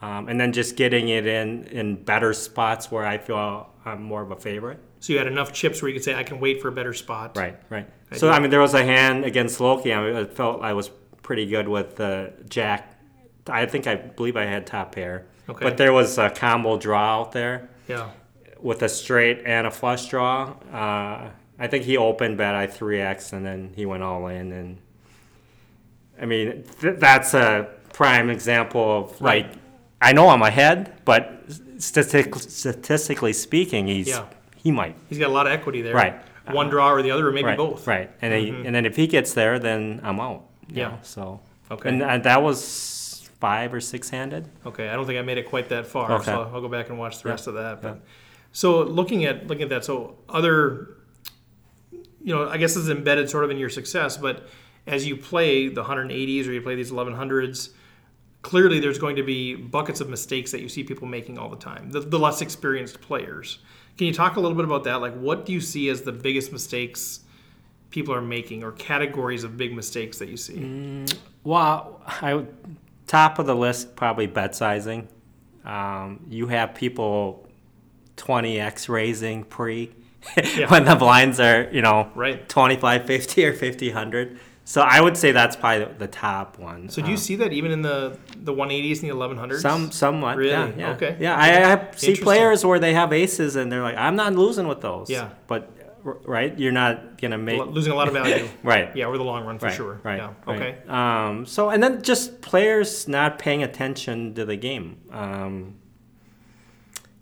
[0.00, 4.22] um, and then just getting it in in better spots where I feel I'm more
[4.22, 4.78] of a favorite.
[5.00, 6.92] So you had enough chips where you could say, I can wait for a better
[6.92, 7.36] spot.
[7.36, 7.88] Right, right.
[8.10, 8.32] I so do.
[8.32, 9.94] I mean, there was a hand against Loki.
[9.94, 10.90] I, felt I was
[11.22, 12.94] pretty good with the Jack.
[13.48, 15.64] I think I believe I had top pair, Okay.
[15.64, 18.10] but there was a combo draw out there Yeah.
[18.60, 20.54] with a straight and a flush draw.
[20.72, 21.30] Uh,
[21.60, 24.78] I think he opened bet I three X and then he went all in and.
[26.20, 29.46] I mean, th- that's a prime example of Right.
[29.46, 29.54] like,
[30.02, 31.44] I know I'm ahead, but
[31.78, 34.24] statistic- statistically speaking, he's Yeah.
[34.68, 35.94] He might He's got a lot of equity there.
[35.94, 36.20] Right.
[36.50, 37.80] One draw or the other, or maybe right both.
[37.80, 37.90] Mm-hmm.
[37.90, 40.44] right, and then, and then if he gets there, then I'm out.
[40.68, 40.88] Yeah.
[40.88, 41.88] know, so Okay.
[41.90, 44.48] and uh, that was five or six handed.
[44.66, 46.24] Okay, I don't think I made it quite that far, Okay.
[46.24, 47.80] so I'll go back and watch the rest of that.
[47.82, 48.00] But
[48.52, 50.96] so looking at looking at that, so other,
[51.92, 54.16] you know, I guess this is embedded sort of in your success.
[54.16, 54.48] But
[54.86, 57.70] as you play the 180s or you play these 1100s,
[58.40, 61.56] clearly there's going to be buckets of mistakes that you see people making all the
[61.56, 61.90] time.
[61.90, 63.58] The, the less experienced players.
[63.98, 65.00] Can you talk a little bit about that?
[65.00, 67.20] Like, what do you see as the biggest mistakes
[67.90, 70.54] people are making, or categories of big mistakes that you see?
[70.54, 71.16] Mm.
[71.44, 72.54] Well, I would-
[73.06, 75.08] top of the list probably bet sizing.
[75.64, 77.48] Um, you have people
[78.16, 79.90] 20x raising pre
[80.56, 80.68] Yeah.
[80.70, 82.48] when the blinds are you know Right.
[82.48, 84.38] 25 50 or 50 100
[84.72, 87.70] so i would say that's probably the top one So do you see that even
[87.76, 89.60] in the the 180s and the 1100s?
[89.62, 90.50] some somewhat Really?
[90.50, 90.90] yeah, yeah.
[90.96, 91.16] Okay.
[91.18, 94.66] yeah I, I see players where they have aces and they're like i'm not losing
[94.68, 95.30] with those Yeah.
[95.46, 95.60] but
[96.38, 98.46] right you're not gonna make losing a lot of value.
[98.62, 99.94] right Yeah, over the long run for right, sure.
[100.08, 100.18] Right.
[100.18, 100.32] Yeah.
[100.46, 100.56] right.
[100.62, 100.72] Okay.
[100.88, 104.88] Um, so and then just players not paying attention to the game.
[105.10, 105.74] Um,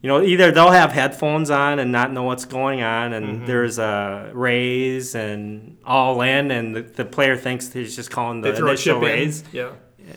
[0.02, 3.46] you know, either they'll have headphones on and not know what's going on, and Mm-hmm.
[3.46, 8.50] there's a raise and all in, and the, the player thinks he's just calling the
[8.50, 9.42] They throw a initial raise.
[9.42, 9.48] in.
[9.52, 9.72] Yeah.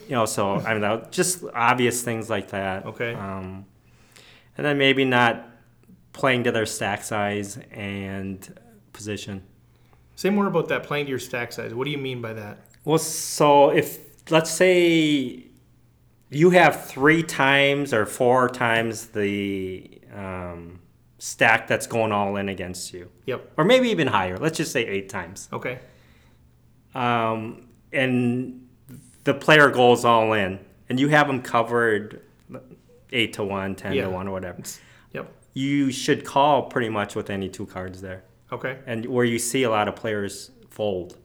[0.08, 2.86] You know, so I mean, that- just obvious things like that.
[2.86, 3.14] Okay.
[3.14, 3.66] Um,
[4.58, 5.48] and then maybe not
[6.14, 8.60] playing to their stack size and
[8.94, 9.44] position.
[10.16, 11.74] Say more about that playing to your stack size.
[11.74, 12.58] What do you mean by that?
[12.84, 15.46] Well, so if let's say
[16.30, 20.79] you have three times or four times the um,
[21.20, 23.52] stack that's going all in against you, Yep.
[23.58, 24.38] or maybe even higher.
[24.38, 25.80] Let's just say eight times, Okay.
[26.96, 28.66] um, and
[29.26, 32.22] the player goes all in, and you have them covered
[33.12, 34.04] eight to one, ten Yeah.
[34.06, 34.62] to one, or whatever.
[35.14, 35.32] Yep.
[35.54, 38.78] You should call pretty much with any two cards there, Okay.
[38.86, 41.18] and where you see a lot of players fold.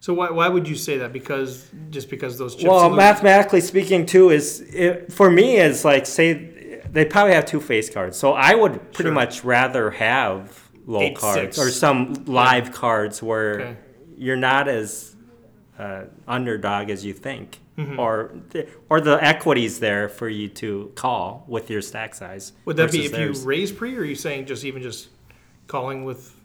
[0.00, 1.12] So why, why would you say that?
[1.12, 2.68] Because just because those chips.
[2.68, 6.48] Well, mathematically speaking, too, is it, for me is like say
[6.92, 9.12] they probably have two face cards, so I would pretty Sure.
[9.12, 11.58] much rather have low Eight, cards six.
[11.58, 13.76] or some live cards where Okay.
[14.16, 15.16] you're not as
[15.78, 17.98] uh, underdog as you think, Mm-hmm.
[17.98, 22.52] or the, or the equities there for you to call with your stack size.
[22.66, 23.40] would that be if theirs.
[23.40, 25.08] you raise pre, or are you saying just even just
[25.68, 26.38] calling with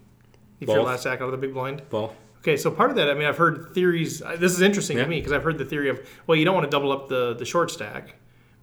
[0.61, 0.87] if your Both.
[0.87, 1.81] last stack out of the big blind?
[1.91, 4.21] Well, Okay, so part of that, I mean, I've heard theories.
[4.21, 5.03] uh, This is interesting Yeah.
[5.03, 7.09] to me because I've heard the theory of, well, you don't want to double up
[7.09, 8.15] the the short stack,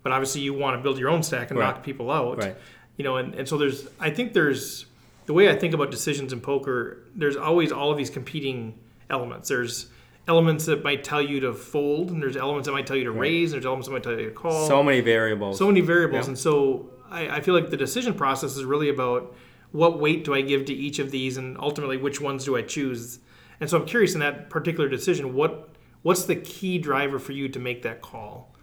[0.04, 1.66] but obviously you want to build your own stack and Right.
[1.74, 2.38] knock people out.
[2.38, 2.56] Right.
[2.96, 4.86] You know, and, and so there's, I think there's,
[5.26, 8.78] the way I think about decisions in poker, there's always all of these competing
[9.10, 9.48] elements.
[9.48, 9.86] There's
[10.28, 13.10] elements that might tell you to fold, and there's elements that might tell you to
[13.10, 14.66] raise, and there's elements that might tell you to call.
[14.68, 15.58] so many variables.
[15.58, 16.30] So many variables, Yeah.
[16.30, 19.34] and so I, I feel like the decision process is really about
[19.72, 22.62] what weight do I give to each of these, and ultimately which ones do I
[22.62, 23.18] choose.
[23.60, 25.70] And so I'm curious in that particular decision, what
[26.02, 28.53] what's the key driver for you to make that call?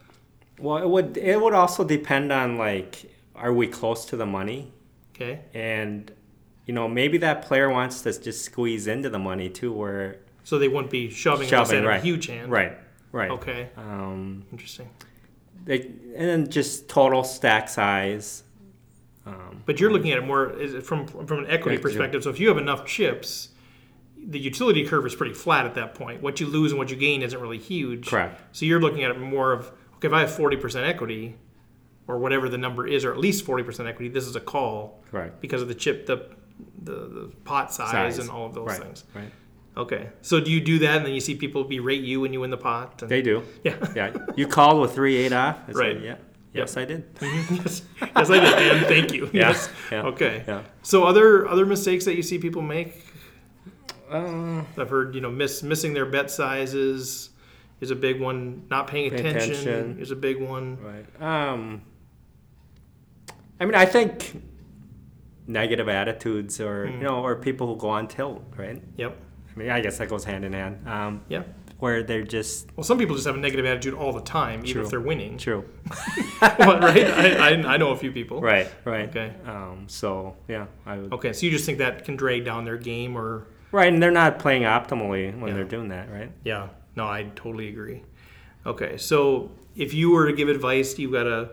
[0.59, 4.71] Well, it would it would also depend on like, are we close to the money?
[5.15, 6.11] Okay, and
[6.65, 10.57] you know maybe that player wants to just squeeze into the money too where so
[10.57, 12.51] they wouldn't be shoving, shoving right a huge hand.
[12.51, 12.77] right
[13.11, 14.89] right Okay, um interesting.
[15.65, 18.43] they, and then just total stack size
[19.25, 20.49] um But you're looking at it more
[20.81, 22.23] from from an equity Right, perspective.
[22.23, 23.49] So if you have enough chips,
[24.17, 26.21] the utility curve is pretty flat at that point.
[26.21, 28.07] What you lose and what you gain isn't really huge.
[28.07, 28.39] Correct.
[28.55, 31.35] So you're looking at it more of okay, if I have forty percent equity,
[32.07, 35.03] or whatever the number is, or at least forty percent equity, this is a call
[35.11, 35.39] Correct.
[35.39, 36.27] because of the chip, the
[36.83, 38.19] the, the pot size, Size.
[38.19, 38.79] and all of those right.
[38.81, 39.03] things.
[39.15, 39.31] Right.
[39.77, 42.41] Okay, so do you do that, and then you see people berate you when you
[42.41, 43.01] win the pot?
[43.01, 43.43] And, They do.
[43.63, 43.77] yeah.
[43.95, 44.11] Yeah.
[44.35, 45.57] You called with three eight off.
[45.69, 46.01] Right.
[46.01, 46.15] yeah.
[46.53, 47.05] Yes, I did.
[47.21, 49.27] yes, yes, I did, and thank you.
[49.31, 49.69] Yeah, Yes.
[49.89, 50.43] yeah, Okay.
[50.45, 50.63] yeah.
[50.81, 53.05] So other other mistakes that you see people make
[54.11, 57.29] Uh, I've heard you know miss missing their bet sizes
[57.81, 58.63] is a big one.
[58.69, 59.99] Not paying Pay attention, attention.
[59.99, 60.77] is a big one.
[60.81, 61.21] right.
[61.21, 61.81] Um.
[63.59, 64.41] I mean, I think
[65.47, 66.97] negative attitudes, or Hmm.
[66.97, 68.81] you know, or people who go on tilt, right?
[68.97, 69.17] Yep.
[69.55, 70.87] I mean, I guess that goes hand in hand.
[70.87, 71.43] Um, Yeah.
[71.79, 74.71] where they're just Well, some people just have a negative attitude all the time, even
[74.71, 74.81] True.
[74.83, 75.37] if they're winning.
[75.37, 75.65] true.
[76.41, 77.05] Right?
[77.05, 78.39] I, I, I know a few people.
[78.41, 78.67] Right.
[78.85, 79.09] Right.
[79.09, 79.33] Okay.
[79.45, 79.85] Um.
[79.87, 81.13] So yeah, I would.
[81.13, 84.11] Okay, so you just think that can drag down their game, or Right, and they're
[84.11, 85.53] not playing optimally when Yeah.
[85.55, 86.31] they're doing that, right?
[86.43, 86.67] yeah?
[86.95, 88.03] No, I totally agree.
[88.65, 91.51] Okay, so if you were to give advice, you've got a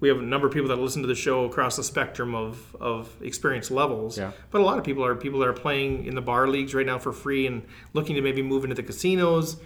[0.00, 2.76] We have a number of people that listen to the show across the spectrum of,
[2.78, 4.18] of experience levels.
[4.18, 4.32] Yeah.
[4.50, 6.86] But a lot of people are people that are playing in the bar leagues right
[6.86, 7.62] now for free and
[7.94, 9.56] looking to maybe move into the casinos.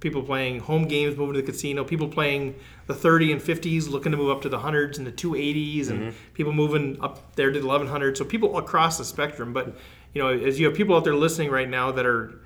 [0.00, 1.82] People playing home games, moving to the casino.
[1.82, 2.54] People playing
[2.86, 6.00] the 30 and 50s, looking to move up to the hundreds and the 280s, and
[6.00, 6.16] mm-hmm.
[6.34, 8.18] people moving up there to the 1100.
[8.18, 9.54] So people across the spectrum.
[9.54, 9.74] But
[10.12, 12.40] you know, as you have people out there listening right now that are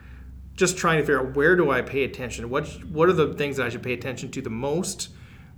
[0.61, 2.49] just trying to figure out where do I pay attention?
[2.51, 5.09] What what are the things that I should pay attention to the most?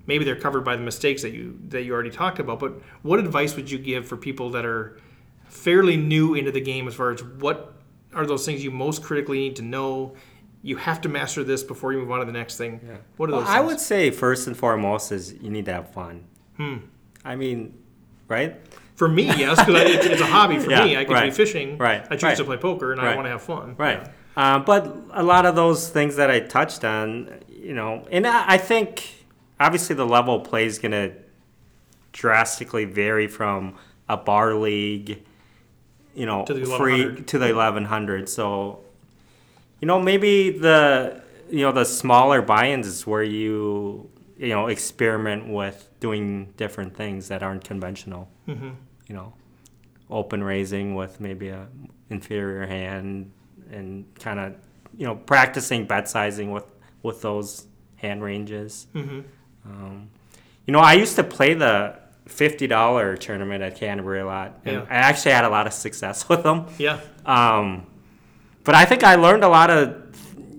[0.07, 2.59] Maybe they're covered by the mistakes that you that you already talked about.
[2.61, 4.97] But what advice would you give for people that are
[5.45, 7.75] fairly new into the game as far as what
[8.15, 10.15] are those things you most critically need to know?
[10.65, 12.81] You have to master this before you move on to the next thing.
[13.17, 13.51] What are Well, those?
[13.51, 13.67] I things?
[13.67, 16.25] would say first and foremost is you need to have fun.
[16.57, 16.77] Hmm.
[17.25, 17.75] I mean,
[18.29, 18.61] right?
[18.95, 20.97] For me, yes, because it's, it's a hobby for Yeah, me.
[20.97, 21.79] I could be fishing.
[21.79, 23.75] right, I choose right, to play poker, and I want to have fun.
[23.77, 24.07] Right.
[24.37, 28.55] Um, but a lot of those things that I touched on, you know, and I,
[28.55, 29.27] I think
[29.61, 31.13] obviously the level of play is going to
[32.13, 33.75] drastically vary from
[34.09, 35.23] a bar league,
[36.15, 37.29] you know, To the free 1100.
[37.29, 38.29] to the 1100.
[38.29, 38.81] So,
[39.81, 45.49] you know, maybe the you know the smaller buy-ins is where you you know experiment
[45.49, 48.29] with doing different things that aren't conventional.
[48.49, 48.71] Mm-hmm.
[49.09, 49.35] You know,
[50.11, 51.69] open raising with maybe a
[52.09, 53.33] inferior hand
[53.73, 54.55] and kind of
[54.97, 56.65] you know practicing bet sizing with
[57.03, 58.87] with those hand ranges.
[58.95, 59.21] Mm-hmm.
[59.65, 60.11] Um,
[60.67, 64.77] you know, I used to play the fifty dollar tournament at Canterbury a lot, and
[64.77, 64.87] Yeah.
[64.89, 66.67] I actually had a lot of success with them.
[66.79, 67.01] Yeah.
[67.27, 67.87] Um,
[68.65, 69.97] but I think I learned a lot of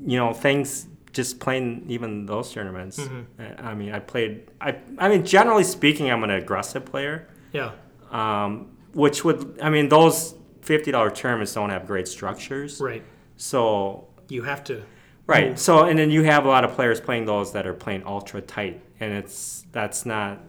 [0.05, 2.99] you know things just playing even those tournaments.
[2.99, 3.41] Mm-hmm.
[3.63, 4.49] I I mean, I played.
[4.59, 7.71] I I mean, generally speaking, I'm an aggressive player, Yeah.
[8.11, 12.79] um, which would I mean those fifty dollar tournaments don't have great structures.
[12.79, 13.03] Right.
[13.37, 14.83] So You have to.
[15.27, 15.49] Right.
[15.49, 15.59] Move.
[15.59, 18.41] So and then you have a lot of players playing those that are playing ultra
[18.41, 20.39] tight, and it's that's not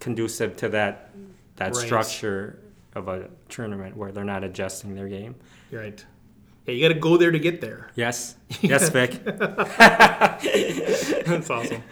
[0.00, 1.10] conducive to that
[1.56, 1.86] that Right.
[1.86, 2.58] structure
[2.94, 5.34] of a tournament where they're not adjusting their game.
[5.70, 6.04] Right.
[6.66, 7.90] Yeah, you got to go there to get there.
[7.94, 8.34] Yes.
[8.60, 9.24] Yes, Vic.
[11.24, 11.82] That's awesome.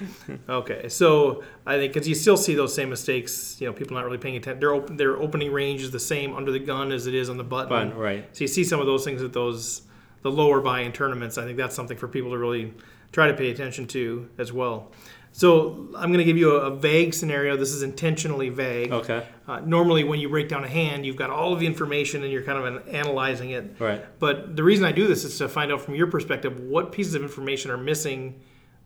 [0.48, 4.04] Okay, so I think because you still see those same mistakes, you know, people not
[4.04, 4.60] really paying attention.
[4.60, 7.36] Their open, their opening range is the same under the gun as it is on
[7.36, 7.90] the button.
[7.90, 7.98] Fun.
[7.98, 8.24] Right.
[8.36, 9.82] So you see some of those things at those
[10.22, 11.38] the lower buy-in tournaments.
[11.38, 12.72] I think that's something for people to really
[13.12, 14.90] try to pay attention to as well.
[15.36, 17.56] So I'm going to give you a, a vague scenario.
[17.56, 18.92] This is intentionally vague.
[18.92, 19.26] Okay.
[19.48, 22.30] Uh, normally, when you break down a hand, you've got all of the information and
[22.30, 23.74] you're kind of an- analyzing it.
[23.80, 24.00] Right.
[24.20, 27.16] But the reason I do this is to find out from your perspective what pieces
[27.16, 28.40] of information are missing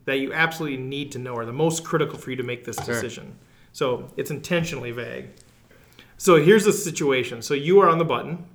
[0.07, 2.77] that you absolutely need to know are the most critical for you to make this
[2.77, 3.25] decision.
[3.27, 3.35] Sure.
[3.73, 5.29] So it's intentionally vague.
[6.17, 7.43] So here's the situation.
[7.43, 8.47] So you are on the button.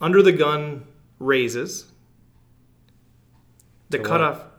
[0.00, 0.86] Under the gun
[1.18, 1.92] raises.
[3.90, 4.38] The cutoff.
[4.38, 4.53] what?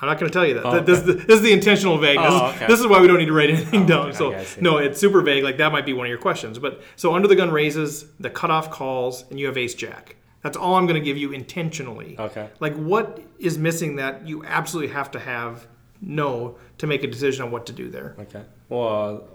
[0.00, 0.66] I'm not going to tell you that.
[0.66, 2.28] Oh, this, this is the intentional vagueness.
[2.30, 2.66] Oh, okay.
[2.66, 4.06] This is why we don't need to write anything Oh, down.
[4.08, 5.42] okay, So know, it's super vague.
[5.42, 6.58] Like that might be one of your questions.
[6.58, 10.16] But so under the gun raises, the cutoff calls, and you have ace jack.
[10.42, 12.16] That's all I'm going to give you intentionally.
[12.18, 12.48] Okay.
[12.60, 15.66] Like what is missing that you absolutely have to have
[16.02, 18.14] no to make a decision on what to do there.
[18.20, 18.42] Okay.
[18.68, 19.26] Well,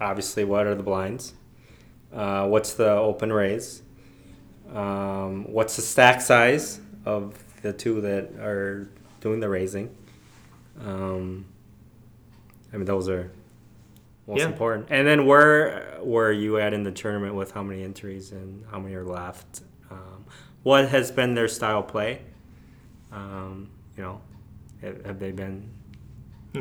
[0.00, 1.34] obviously, what are the blinds?
[2.12, 3.82] Uh, what's the open raise?
[4.74, 8.88] Um, what's the stack size of the two that are
[9.22, 9.94] doing the raising?
[10.84, 11.46] Um,
[12.72, 13.30] I mean, those are
[14.26, 14.46] most Yeah.
[14.46, 14.86] important.
[14.90, 18.78] And then where were you at in the tournament with how many entries and how
[18.78, 19.62] many are left?
[19.90, 20.24] Um,
[20.62, 22.20] what has been their style play?
[23.12, 24.20] Um, you know,
[24.80, 25.70] have, have they been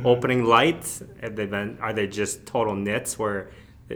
[0.06, 1.02] opening light?
[1.21, 1.78] Have they been?
[1.82, 3.50] Are they just total nits where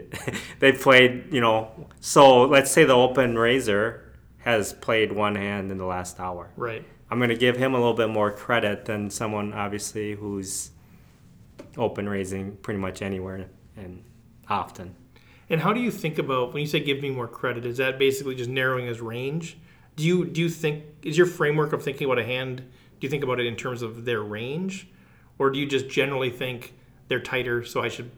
[0.58, 1.32] they played?
[1.32, 4.02] You know, so let's say the open raiser
[4.38, 6.48] has played one hand in the last hour.
[6.56, 6.84] Right.
[7.10, 10.70] I'm going to give him a little bit more credit than someone obviously who's
[11.76, 14.02] open raising pretty much anywhere and
[14.48, 14.94] often.
[15.48, 17.64] And how do you think about when you say give me more credit?
[17.64, 19.56] Is that basically just narrowing his range?
[19.94, 22.58] Do you do you think is your framework of thinking about a hand?
[22.58, 24.88] Do you think about it in terms of their range,
[25.38, 26.74] or do you just generally think
[27.08, 28.10] they're tighter, so I should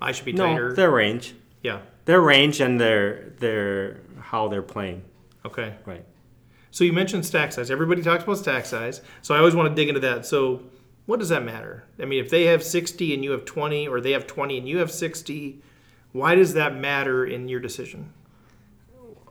[0.00, 0.70] I should be tighter?
[0.70, 1.80] No, their range, yeah.
[2.04, 5.02] their range, and their their how they're playing.
[5.44, 5.74] Okay.
[5.86, 6.04] Right.
[6.74, 7.70] So you mentioned stack size.
[7.70, 9.00] Everybody talks about stack size.
[9.22, 10.26] So I always want to dig into that.
[10.26, 10.60] So
[11.06, 11.84] what does that matter?
[12.00, 14.68] I mean, if they have 60 and you have 20, or they have 20 and
[14.68, 15.62] you have 60,
[16.10, 18.12] why does that matter in your decision?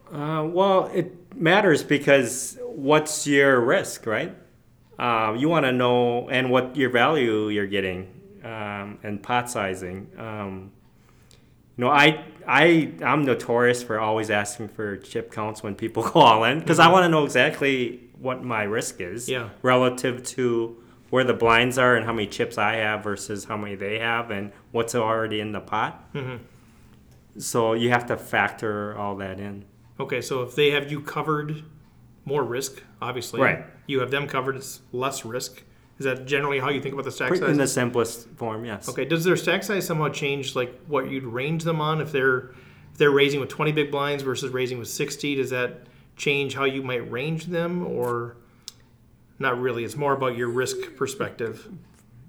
[0.10, 4.34] Uh, well, it matters because what's your risk, right?
[4.98, 8.08] Uh, you want to know and what your value you're getting
[8.46, 10.10] um, and pot sizing.
[10.18, 10.72] Um,
[11.78, 16.60] know, I I I'm notorious for always asking for chip counts when people call in
[16.60, 16.94] because I mm-hmm.
[16.94, 19.50] want to know exactly what my risk is Yeah.
[19.62, 20.78] relative to
[21.10, 24.32] where the blinds are and how many chips I have versus how many they have
[24.32, 26.12] and what's already in the pot.
[26.14, 26.38] Mm-hmm.
[27.40, 29.66] So you have to factor all that in.
[30.00, 31.64] Okay, so if they have you covered,
[32.26, 33.42] more risk, obviously.
[33.42, 33.66] Right.
[33.86, 35.64] You have them covered, it's less risk.
[36.00, 37.50] Is that generally how you think about the stack size?
[37.50, 38.90] In the simplest form, yes.
[38.90, 42.50] Okay, does their stack size somehow change like what you'd range them on if they're
[42.92, 45.36] if they're raising with 20 big blinds versus raising with 60?
[45.36, 45.82] Does that
[46.16, 48.38] change how you might range them or
[49.40, 49.84] not really?
[49.84, 51.68] It's more about your risk perspective.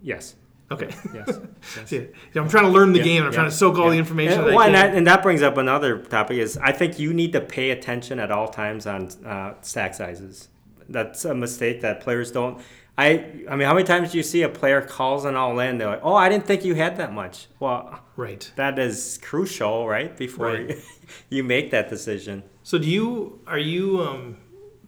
[0.03, 0.35] Yes.
[0.71, 0.91] Okay.
[1.13, 1.39] Yes.
[1.85, 3.23] See, I'm trying to learn the Yeah, game.
[3.23, 4.41] I'm yeah, trying to soak all the information.
[4.41, 6.99] And, that I well, and, that, and that brings up another topic is I think
[6.99, 10.49] you need to pay attention at all times on uh, stack sizes.
[10.89, 12.61] That's a mistake that players don't.
[12.97, 13.09] I
[13.51, 15.79] I mean, how many times do you see a player calls an all in?
[15.79, 18.51] They're like, "Oh, I didn't think you had that much." Well, right.
[18.57, 20.17] that is crucial, right?
[20.17, 20.79] Before Right.
[21.29, 22.45] you make that decision.
[22.63, 24.37] So do you are you um,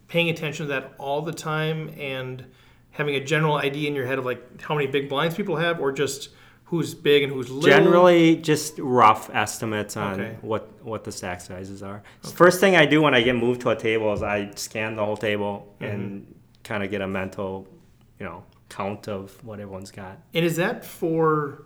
[0.09, 2.45] paying attention to that all the time and
[2.93, 5.81] having a general idea in your head of like how many big blinds people have,
[5.81, 6.29] or just
[6.67, 7.69] who's big and who's little?
[7.69, 10.37] Generally, just rough estimates on Okay.
[10.43, 12.05] what what the stack sizes are.
[12.23, 15.05] First thing I do when I get moved to a table is I scan the
[15.05, 15.93] whole table Mm-hmm.
[15.93, 17.67] and kind of get a mental,
[18.19, 20.19] you know, count of what everyone's got.
[20.35, 21.63] And is that for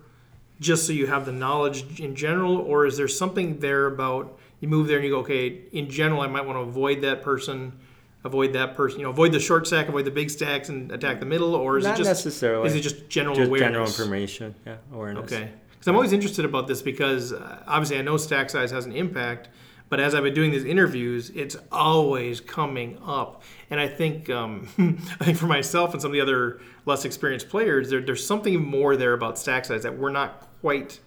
[0.59, 4.67] just so you have the knowledge in general, or is there something there about you
[4.67, 7.79] move there and you go, okay, in general, I might want to avoid that person,
[8.23, 11.19] avoid that person, you know, avoid the short stack, avoid the big stacks, and attack
[11.19, 12.67] the middle, or is Not it just necessarily.
[12.67, 13.67] is it just general Just awareness?
[13.69, 15.31] general information, yeah, awareness.
[15.31, 15.49] Okay.
[15.71, 18.91] Because I'm always interested about this because uh, obviously I know stack size has an
[18.91, 19.49] impact,
[19.91, 23.43] but as I've been doing these interviews, it's always coming up.
[23.69, 24.69] And I think um,
[25.19, 28.65] I think for myself and some of the other less experienced players, there, there's something
[28.65, 31.01] more there about stack size that we're not quite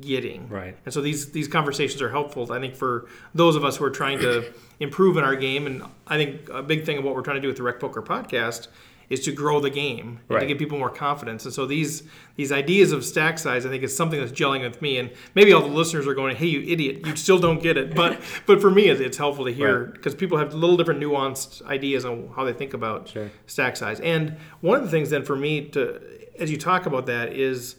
[0.00, 0.48] getting.
[0.48, 0.74] Right.
[0.86, 2.50] And so these these conversations are helpful.
[2.50, 5.82] I think for those of us who are trying to improve in our game, and
[6.06, 8.00] I think a big thing of what we're trying to do with the Rec Poker
[8.00, 8.68] podcast
[9.10, 11.44] is to grow the game and to give people more confidence.
[11.44, 12.02] And so these
[12.36, 14.98] these ideas of stack size, I think, is something that's gelling with me.
[14.98, 17.06] And maybe all the listeners are going, "Hey, you idiot!
[17.06, 19.92] You still don't get it." But but for me, it's, helpful to hear Right.
[19.94, 23.30] because people have little different nuanced ideas on how they think about Sure.
[23.46, 24.00] stack size.
[24.00, 26.00] And one of the things then for me to
[26.38, 27.76] as you talk about that is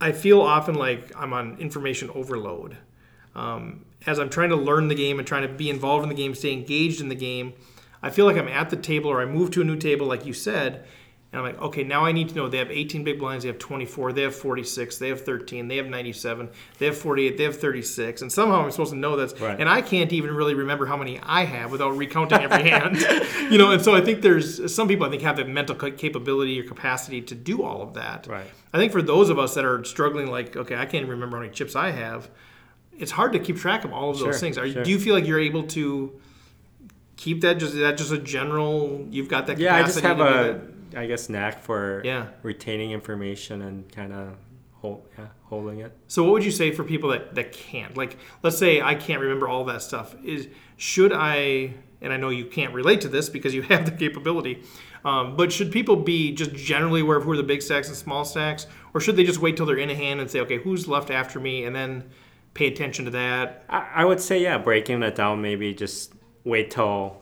[0.00, 2.78] I feel often like I'm on information overload.
[3.34, 6.14] Um, as I'm trying to learn the game and trying to be involved in the
[6.14, 7.52] game, stay engaged in the game,
[8.02, 10.24] I feel like I'm at the table or I move to a new table, like
[10.26, 10.84] you said,
[11.32, 13.48] and I'm like, okay, now I need to know they have 18 big blinds, they
[13.48, 17.44] have 24, they have 46, they have 13, they have 97, they have 48, they
[17.44, 19.60] have 36, and somehow I'm supposed to know that's, Right.
[19.60, 22.96] and I can't even really remember how many I have without recounting every hand,
[23.52, 23.70] you know.
[23.70, 27.20] And so I think there's some people I think have the mental capability or capacity
[27.22, 28.26] to do all of that.
[28.26, 28.46] Right.
[28.72, 31.42] I think for those of us that are struggling, like, okay, I can't remember how
[31.42, 32.28] many chips I have.
[32.98, 34.58] It's hard to keep track of all of those Sure, things.
[34.58, 34.82] Are, sure.
[34.82, 36.20] Do you feel like you're able to
[37.20, 37.58] keep that?
[37.58, 39.06] Just is that just a general?
[39.10, 39.58] You've got that.
[39.58, 40.30] Yeah, I just have to do
[40.90, 40.98] that?
[40.98, 42.26] a, I guess, knack for Yeah.
[42.42, 44.28] retaining information and kind of
[44.80, 45.92] hold, yeah, holding it.
[46.08, 47.96] So what would you say for people that, that can't?
[47.96, 50.16] Like, let's say I can't remember all that stuff.
[50.24, 51.74] Is should I?
[52.02, 54.62] And I know you can't relate to this because you have the capability.
[55.04, 57.96] Um, but should people be just generally aware of who are the big stacks and
[57.96, 60.56] small stacks, or should they just wait till they're in a hand and say, okay,
[60.58, 62.10] who's left after me, and then
[62.54, 63.64] pay attention to that?
[63.68, 66.12] I, I would say, yeah, breaking that down, maybe just
[66.44, 67.19] wait till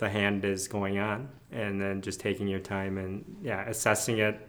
[0.00, 4.48] the hand is going on and then just taking your time and, yeah, assessing it.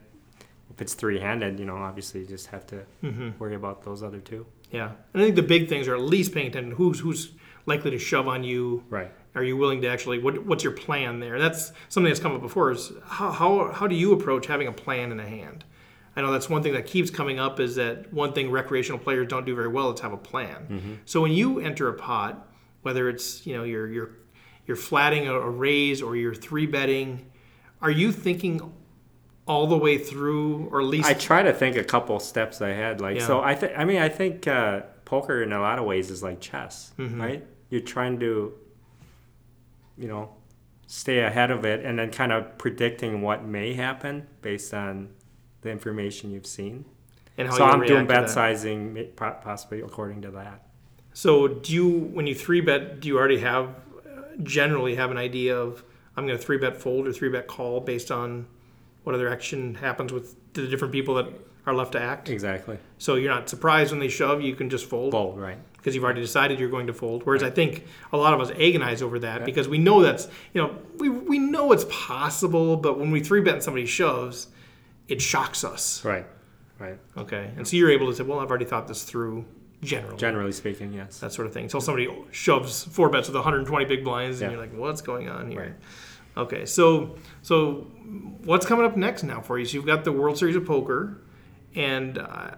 [0.74, 3.32] If it's three handed, you know, obviously you just have to mm-hmm.
[3.38, 4.46] worry about those other two.
[4.72, 6.72] Yeah, and I think the big things are at least paying attention.
[6.72, 7.34] Who's who's
[7.66, 8.86] likely to shove on you?
[8.90, 9.12] Right.
[9.36, 10.20] Are you willing to actually?
[10.20, 11.38] What, what's your plan there?
[11.40, 12.72] That's something that's come up before.
[12.72, 15.66] Is how, how how do you approach having a plan in a hand?
[16.16, 17.60] I know that's one thing that keeps coming up.
[17.60, 19.92] Is that one thing recreational players don't do very well?
[19.92, 20.68] Is have a plan.
[20.70, 20.94] Mm-hmm.
[21.04, 22.48] So when you enter a pot,
[22.82, 24.12] whether it's you know your your
[24.66, 27.26] you're flatting a, a raise or you're three betting.
[27.82, 28.72] Are you thinking
[29.48, 33.02] all the way through, or at least I try to think a couple steps ahead.
[33.02, 33.28] Like Yeah.
[33.28, 33.74] so, I think.
[33.76, 37.20] I mean, I think uh, poker in a lot of ways is like chess, Mm-hmm.
[37.22, 37.48] right?
[37.70, 38.54] You're trying to,
[39.98, 40.30] you know,
[40.88, 45.10] stay ahead of it, and then kind of predicting what may happen based on
[45.62, 46.86] the information you've seen.
[47.38, 50.68] and how so you I'm doing bet sizing possibly according to that.
[51.14, 53.70] So do you, when you three bet, do you already have,
[54.44, 55.84] generally have an idea of,
[56.16, 58.48] I'm going to three bet fold or three bet call based on
[59.04, 61.28] what other action happens with the different people that
[61.66, 62.30] are left to act?
[62.30, 62.78] Exactly.
[62.98, 65.58] So you're not surprised when they shove, you can just fold Bold, right?
[65.82, 67.24] because you've already decided you're going to fold.
[67.26, 70.62] Whereas I think a lot of us agonize over that because we know that's, you
[70.62, 74.48] know, we, we know it's possible, but when we three bet and somebody shoves,
[75.08, 76.06] it shocks us.
[76.06, 76.26] Right.
[76.78, 77.00] Right.
[77.18, 77.52] Okay.
[77.58, 79.46] And so you're able to say, well, I've already thought this through
[79.82, 80.18] generally.
[80.18, 81.20] Generally speaking, yes.
[81.20, 81.64] that sort of thing.
[81.64, 84.58] Until somebody shoves four bets with 120 big blinds, and Yeah.
[84.58, 85.74] you're like, "What's going on here?" Right.
[86.38, 87.88] Okay, so so
[88.46, 89.66] what's coming up next now for you?
[89.66, 91.18] So you've got the World Series of Poker,
[91.76, 92.52] and uh,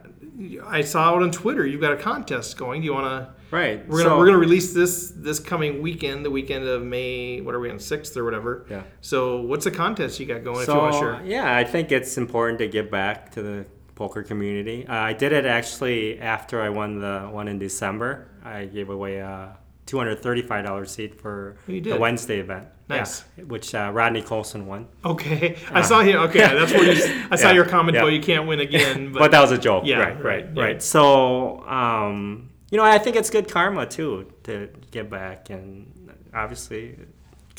[0.67, 1.65] I saw it on Twitter.
[1.65, 2.82] You've got a contest going.
[2.82, 3.34] Do you want to?
[3.55, 3.88] Right.
[3.88, 7.39] We're gonna so- we're gonna release this this coming weekend, the weekend of May.
[7.41, 8.65] What are we on sixth or whatever?
[8.69, 8.84] Yeah.
[9.01, 10.61] So what's the contest you got going?
[10.63, 11.21] if you want to share.
[11.24, 13.65] yeah, I think it's important to give back to the
[13.96, 14.86] poker community.
[14.88, 18.28] Uh, I did it actually after I won the one in December.
[18.44, 21.96] I gave away a two hundred thirty-five dollar seat for the?
[21.98, 22.68] Wednesday event.
[22.89, 23.24] Nice.
[23.38, 24.88] Yeah, which uh, Rodney Colson won.
[25.06, 26.18] Okay, I saw him.
[26.24, 27.26] Okay, that's where you.
[27.32, 27.96] I saw Yeah, your comment.
[27.96, 28.04] yeah.
[28.04, 29.12] Well, you can't win again.
[29.14, 29.84] But, But that was a joke.
[29.86, 30.84] Yeah, right, right, right, right.
[30.84, 36.98] So, um, you know, I think it's good karma too to get back, and obviously,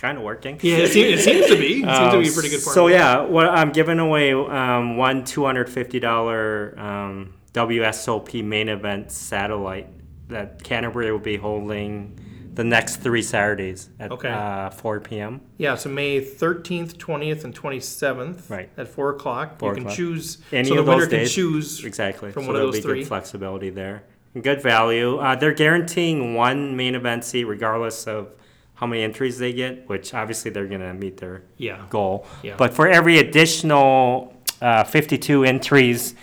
[0.04, 0.58] kind of working.
[0.62, 1.82] yeah, it seems, it seems to be.
[1.82, 2.56] It seems to be a pretty good.
[2.66, 8.44] Um, So yeah, what I'm giving away um, one two hundred fifty dollar um, WSOP
[8.44, 9.88] main event satellite
[10.28, 12.18] that Canterbury will be holding
[12.52, 14.28] the next three Saturdays at Okay.
[14.30, 15.40] uh, 4 p.m.
[15.58, 18.68] Yeah, so May 13th, 20th, and 27th Right.
[18.76, 19.58] at 4 o'clock.
[19.58, 19.96] Four you can o'clock.
[19.96, 21.84] choose, Any so the of winner those can choose.
[21.84, 22.30] Exactly.
[22.30, 22.98] From so one of those be three.
[23.00, 24.04] good flexibility there.
[24.40, 25.16] Good value.
[25.18, 28.28] Uh, they're guaranteeing one main event seat regardless of
[28.74, 31.82] how many entries they get, which obviously they're going to meet their Yeah.
[31.90, 32.26] goal.
[32.42, 32.54] Yeah.
[32.56, 36.14] But for every additional uh, 52 entries,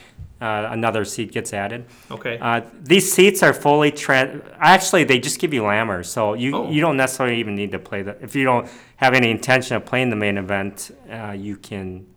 [0.41, 1.85] uh, another seat gets added.
[2.09, 2.39] Okay.
[2.39, 4.41] Uh, these seats are fully trans.
[4.59, 6.69] Actually, they just give you lammers, so you Oh.
[6.71, 8.15] you don't necessarily even need to play the.
[8.23, 12.07] If you don't have any intention of playing the main event, uh, you can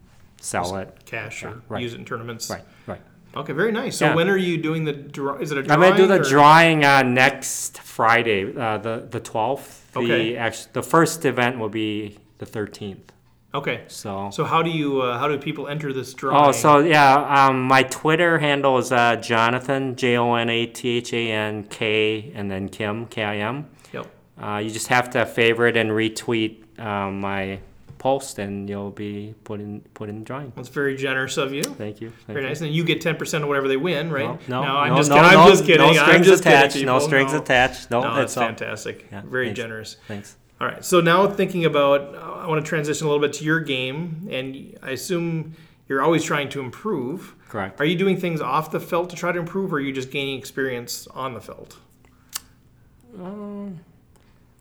[0.41, 0.89] sell it.
[1.05, 1.83] Cash or right.
[1.83, 2.49] use it in tournaments.
[2.49, 3.01] Right, right.
[3.37, 3.97] Okay, very nice.
[3.99, 4.15] So Yeah.
[4.15, 5.37] when are you doing the draw?
[5.37, 5.83] Is it a drawing?
[5.83, 9.93] I'm gonna do the or- drawing uh, next Friday, uh, the the 12th.
[9.93, 10.37] The Okay.
[10.37, 13.11] act- the first event will be the 13th.
[13.55, 13.83] Okay.
[13.87, 14.31] So.
[14.33, 16.49] So how do you uh, how do people enter this drawing?
[16.49, 17.15] Oh, so yeah,
[17.47, 21.65] um, my Twitter handle is uh, Jonathan J O N A T H A N
[21.65, 23.67] K and then Kim K I M.
[23.93, 24.07] Yep.
[24.43, 27.61] Uh, you just have to favorite and retweet um, my
[28.05, 30.53] post, and you'll be put in put in the drawing.
[30.55, 31.63] That's very generous of you.
[31.65, 32.11] Thank you.
[32.11, 32.49] Thank Very you.
[32.49, 32.61] nice.
[32.61, 34.47] And you get ten percent of whatever they win, right?
[34.47, 35.33] No, no, I'm no, just no, kidding.
[35.33, 35.87] no, I'm just kidding.
[35.87, 36.85] No strings just kidding, attached.
[36.85, 37.39] no strings No.
[37.41, 37.91] attached.
[37.91, 39.07] No, No, that's fantastic.
[39.11, 39.57] Yeah, Very thanks.
[39.59, 39.97] generous.
[40.07, 40.37] Thanks.
[40.61, 40.85] All right.
[40.85, 44.29] So now thinking about, uh, I want to transition a little bit to your game,
[44.31, 45.55] and I assume
[45.89, 47.35] you're always trying to improve.
[47.49, 47.81] Correct.
[47.81, 50.11] Are you doing things off the felt to try to improve, or are you just
[50.11, 51.79] gaining experience on the felt?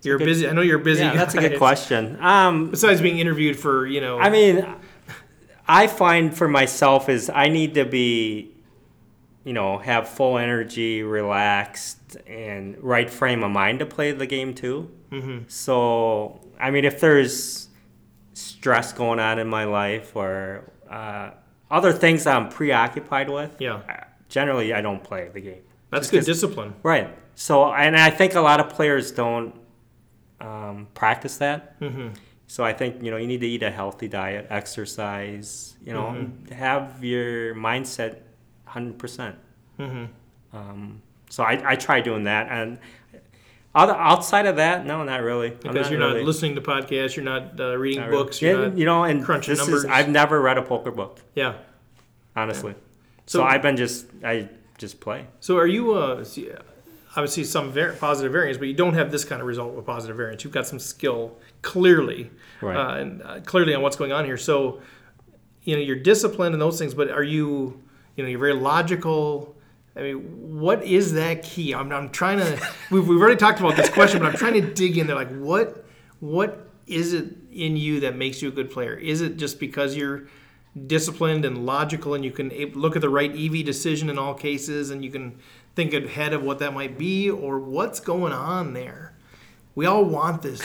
[0.06, 0.47] You're good- busy.
[0.47, 1.01] I know you're busy.
[1.04, 2.18] Yeah, that's a good question.
[2.22, 4.66] Um, Besides being interviewed for, you know, I mean,
[5.68, 8.51] I find for myself is I need to be,
[9.43, 14.54] you know, have full energy, relaxed, and right frame of mind to play the game
[14.54, 14.91] too.
[15.12, 15.43] Mm-hmm.
[15.47, 17.70] So, I mean, if there's
[18.34, 21.32] stress going on in my life or uh,
[21.70, 23.82] other things that I'm preoccupied with, Yeah.
[23.89, 25.62] uh, generally I don't play the game.
[25.91, 26.74] that's good discipline.
[26.84, 27.10] Right.
[27.36, 29.54] So, and I think a lot of players don't
[30.42, 31.80] um, practice that.
[31.80, 32.10] Mm-hmm.
[32.48, 35.76] So I think you know you need to eat a healthy diet, exercise.
[35.86, 36.54] You know, Mm-hmm.
[36.54, 38.20] have your mindset
[38.66, 39.36] hundred percent.
[39.80, 40.06] Mm-hmm.
[40.58, 42.78] Um, so I, I try doing that, and
[43.74, 45.50] other, outside of that, no, not really.
[45.50, 48.24] Because you're really- not listening to podcasts, you're not uh, reading not really.
[48.24, 49.84] books, you're Yeah, not, you know, and crunching numbers.
[49.84, 51.56] is I've never read a poker book, yeah.
[52.36, 52.74] honestly.
[53.26, 55.26] So- So, I've been just I just play.
[55.40, 56.24] So are you uh,
[57.16, 60.18] obviously some var- positive variance, but you don't have this kind of result with positive
[60.18, 60.43] variance.
[60.43, 62.76] You've got some skill clearly, Right.
[62.76, 64.38] uh, and uh, clearly on what's going on here.
[64.38, 64.82] So
[65.64, 67.82] you know you're disciplined and those things, but are you
[68.16, 69.55] you know you're very logical.
[69.95, 71.74] I mean, what is that key?
[71.76, 72.59] I'm, I'm trying to.
[72.89, 75.16] We've, we've already talked about this question, but I'm trying to dig in there.
[75.16, 75.86] Like, what
[76.20, 78.95] what is it in you that makes you a good player?
[78.95, 80.28] Is it just because you're
[80.88, 84.89] disciplined and logical and you can look at the right EV decision in all cases
[84.89, 85.38] and you can
[85.76, 89.14] think ahead of what that might be or what's going on there?
[89.76, 90.62] we all want this.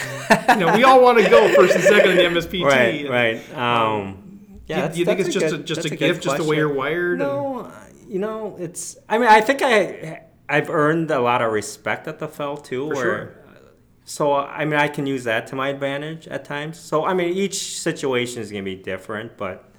[0.49, 2.63] You know, we all want to go first and second in the MSPT.
[2.63, 3.57] Right, and, right.
[3.57, 6.23] Um, yeah, you, do you think that's it's just good- a, just that's a, gift,
[6.23, 7.19] just the way you're wired?
[7.19, 7.71] No, uh,
[8.07, 8.97] you know, it's.
[9.07, 12.89] I mean, I think I I've earned a lot of respect at the felt too.
[12.89, 13.35] For where, sure.
[14.05, 16.79] So I mean, I can use that to my advantage at times.
[16.79, 19.71] So I mean, each situation is gonna be different, but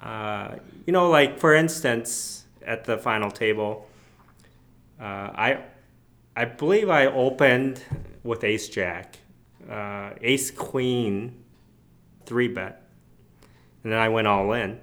[0.00, 0.56] uh,
[0.86, 3.88] you know, like for instance, at the final table,
[5.02, 5.64] uh, I
[6.36, 7.82] I believe I opened
[8.22, 9.16] with Ace Jack,
[9.70, 11.42] uh, Ace Queen,
[12.24, 12.82] three bet,
[13.82, 14.78] and then I went all in.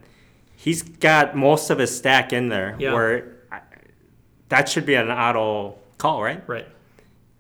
[0.56, 2.94] He's got most of his stack in there, Yeah.
[2.94, 3.62] where I,
[4.50, 6.44] that should be an auto call, right?
[6.48, 6.68] Right.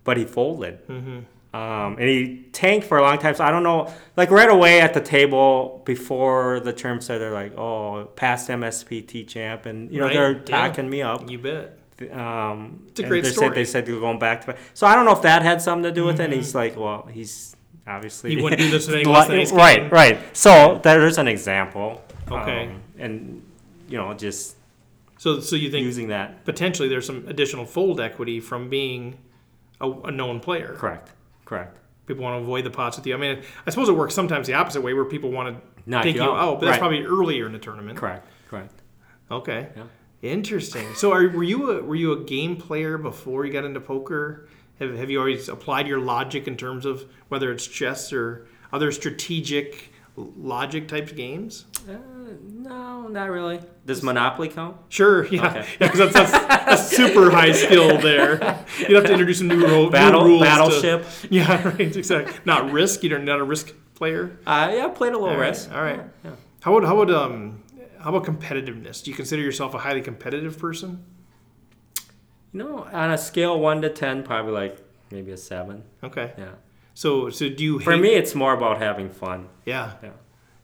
[0.05, 0.87] But he folded.
[0.87, 1.19] Mm-hmm.
[1.55, 3.33] Um, and he tanked for a long time.
[3.35, 3.91] So I don't know.
[4.15, 9.27] Like right away at the table before the term started, they're like, "Oh, past MSPT
[9.27, 10.43] champ," and you know Right, they're yeah.
[10.43, 11.27] tacking me up.
[11.29, 11.78] You bet.
[12.11, 13.47] Um, It's a great they story.
[13.49, 14.47] Said, they said they were going back to.
[14.47, 14.57] back.
[14.73, 16.25] So I don't know if that had something to do with it.
[16.25, 17.55] And he's like, "Well, he's
[17.87, 19.03] obviously He wouldn't do this than
[19.55, 20.19] right, right.
[20.37, 22.01] So there's an example.
[22.31, 22.67] Okay.
[22.67, 23.41] Um, and
[23.87, 24.55] you know, just
[25.17, 26.45] So, so you think using that.
[26.45, 29.17] potentially there's some additional fold equity from being
[29.81, 30.75] a, a known player?
[30.77, 31.11] Correct.
[31.45, 31.75] Correct.
[32.05, 33.15] People want to avoid the pots with you.
[33.15, 36.03] I mean, I suppose it works sometimes the opposite way, where people want to Knock
[36.03, 36.37] take you you out.
[36.37, 36.79] out, but that's Right.
[36.79, 37.97] probably earlier in the tournament.
[37.97, 38.27] Correct.
[38.49, 38.73] Correct.
[39.31, 39.67] Okay.
[39.75, 39.83] Yeah.
[40.21, 40.85] Interesting.
[40.95, 44.47] So, are, were you a, were you a game player before you got into poker?
[44.79, 48.91] Have, have you always applied your logic in terms of whether it's chess or other
[48.91, 51.65] strategic logic types games?
[51.89, 51.93] Uh,
[52.43, 53.59] no, not really.
[53.85, 54.75] Does Monopoly count?
[54.89, 55.25] Sure.
[55.27, 55.45] Yeah.
[55.47, 55.67] Okay.
[55.79, 55.91] Yeah.
[55.91, 58.65] Because that's, that's, that's super high skill there.
[58.79, 60.41] You'd have to introduce some new, ro- Battle new rules.
[60.41, 61.05] to- Battleship.
[61.29, 61.67] yeah.
[61.69, 61.79] Right.
[61.95, 62.33] Exactly.
[62.45, 63.03] Not risk.
[63.03, 64.37] You're not a risk player.
[64.45, 65.71] Uh, yeah, I played a little All right, risk.
[65.73, 65.97] all right.
[66.23, 66.35] Yeah, yeah.
[66.61, 67.63] How would how would um
[67.99, 69.03] how about competitiveness?
[69.03, 71.03] Do you consider yourself a highly competitive person?
[72.51, 74.77] You know, on a scale one to ten, probably like
[75.11, 75.83] maybe a seven.
[76.03, 76.33] Okay.
[76.37, 76.53] Yeah.
[76.93, 79.49] So so do you For me, it's more about having fun.
[79.65, 79.93] Yeah.
[80.01, 80.11] Yeah.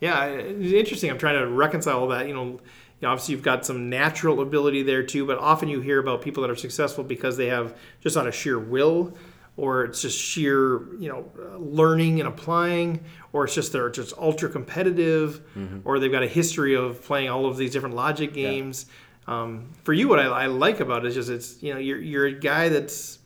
[0.02, 1.10] Yeah, it's interesting.
[1.10, 2.28] I'm trying to reconcile all that.
[2.28, 2.60] You know, you
[3.02, 6.42] know, obviously you've got some natural ability there too, but often you hear about people
[6.42, 9.16] that are successful because they have just out of sheer will,
[9.58, 13.04] or it's just sheer you know learning and applying,
[13.36, 15.42] or it's just they're just ultra competitive,
[15.84, 18.86] or they've got a history of playing all of these different logic games.
[19.28, 22.00] Um, for you, what I, I like about it is just it's you know you're
[22.00, 23.20] you're a guy that's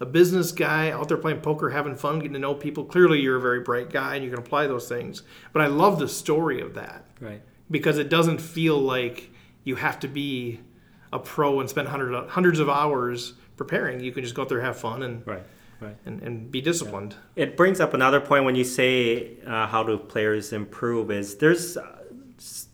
[0.00, 2.84] a business guy out there playing poker, having fun, getting to know people.
[2.86, 5.22] Clearly, you're a very bright guy and you can apply those things.
[5.52, 7.42] But I love the story of that Right.
[7.70, 9.28] because it doesn't feel like
[9.62, 10.60] you have to be
[11.12, 14.00] a pro and spend hundred, hundreds of hours preparing.
[14.00, 15.42] You can just go out there, have fun, and, Right.
[15.80, 15.96] Right.
[16.04, 17.14] and, and be disciplined.
[17.36, 21.76] It brings up another point when you say uh, how do players improve is there's
[21.76, 21.96] uh,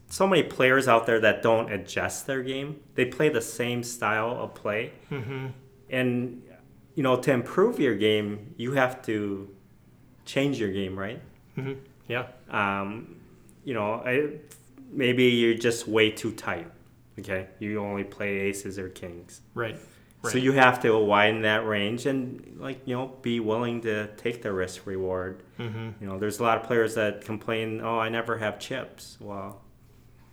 [0.09, 2.81] so many players out there that don't adjust their game.
[2.95, 5.47] They play the same style of play, Mm-hmm.
[5.91, 6.43] and
[6.95, 9.49] you know to improve your game, you have to
[10.25, 11.21] change your game, right?
[11.57, 11.75] Mm-hmm.
[12.09, 12.27] Yeah.
[12.51, 13.17] um,
[13.65, 14.39] you know, I,
[14.91, 16.69] maybe you're just way too tight.
[17.19, 19.77] Okay, you only play aces or kings, Right.
[20.25, 24.43] So you have to widen that range and like you know be willing to take
[24.43, 25.43] the risk reward.
[25.59, 25.91] Mm-hmm.
[26.01, 29.63] You know, there's a lot of players that complain, "Oh, I never have chips." Well,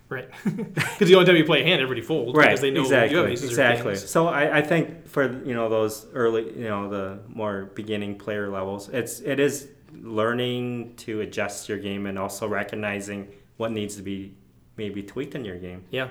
[0.09, 0.29] Right.
[0.45, 3.11] Because the only time you play a hand, everybody folds right, because they know exactly,
[3.11, 3.95] you have aces exactly.
[3.95, 8.49] So I, I think for you know those early, you know, the more beginning player
[8.49, 13.27] levels, it's it is learning to adjust your game and also recognizing
[13.57, 14.36] what needs to be
[14.77, 15.84] maybe tweaked in your game.
[15.91, 16.09] Yeah.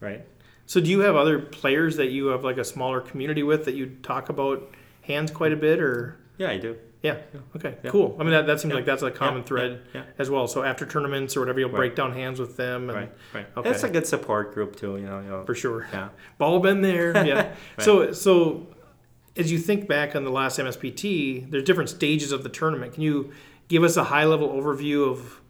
[0.00, 0.24] right?
[0.70, 3.74] So do you have other players that you have like a smaller community with that
[3.74, 4.70] you talk about
[5.02, 6.16] hands quite a bit, or?
[6.38, 6.76] Yeah, I do.
[7.02, 7.16] Yeah.
[7.56, 7.74] Okay.
[7.82, 7.90] Yeah.
[7.90, 8.14] Cool.
[8.20, 8.76] I mean, that, that seems Yeah.
[8.76, 9.46] like that's a common Yeah.
[9.46, 10.02] thread Yeah.
[10.16, 10.46] as well.
[10.46, 11.76] So after tournaments or whatever, you'll Right.
[11.78, 13.46] break down hands with them, and Right, right.
[13.56, 13.68] Okay.
[13.70, 14.96] It's a good support group too.
[14.96, 15.88] You know, you know for sure.
[15.92, 16.10] yeah.
[16.38, 17.14] All been there.
[17.26, 17.52] Yeah.
[17.80, 18.68] So so
[19.36, 22.92] as you think back on the last MSPT, there's different stages of the tournament.
[22.94, 23.32] Can you
[23.66, 25.40] give us a high level overview of,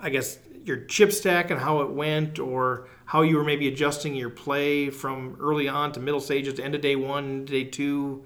[0.00, 4.14] I guess, your chip stack and how it went, or how you were maybe adjusting
[4.14, 8.24] your play from early on to middle stages to end of day one, day two?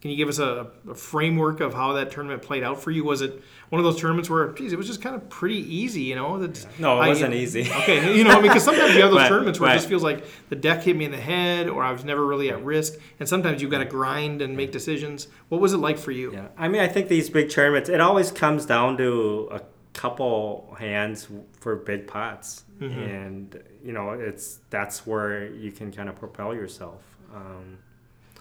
[0.00, 3.04] Can you give us a, a framework of how that tournament played out for you?
[3.04, 6.00] Was it one of those tournaments where, geez, it was just kind of pretty easy,
[6.04, 6.38] you know?
[6.38, 7.68] That's, No, it I- wasn't easy.
[7.82, 9.90] Okay, you know, I mean, because sometimes you have those Right, tournaments where it just
[9.90, 12.64] feels like the deck hit me in the head, or I was never really at
[12.64, 15.28] risk, and sometimes you've got to grind and make decisions.
[15.50, 16.32] What was it like for you?
[16.32, 19.60] Yeah, I mean, I think these big tournaments, it always comes down to a
[19.92, 26.16] couple hands for big pots, and you know, it's that's where you can kind of
[26.16, 27.02] propel yourself.
[27.34, 27.78] Um,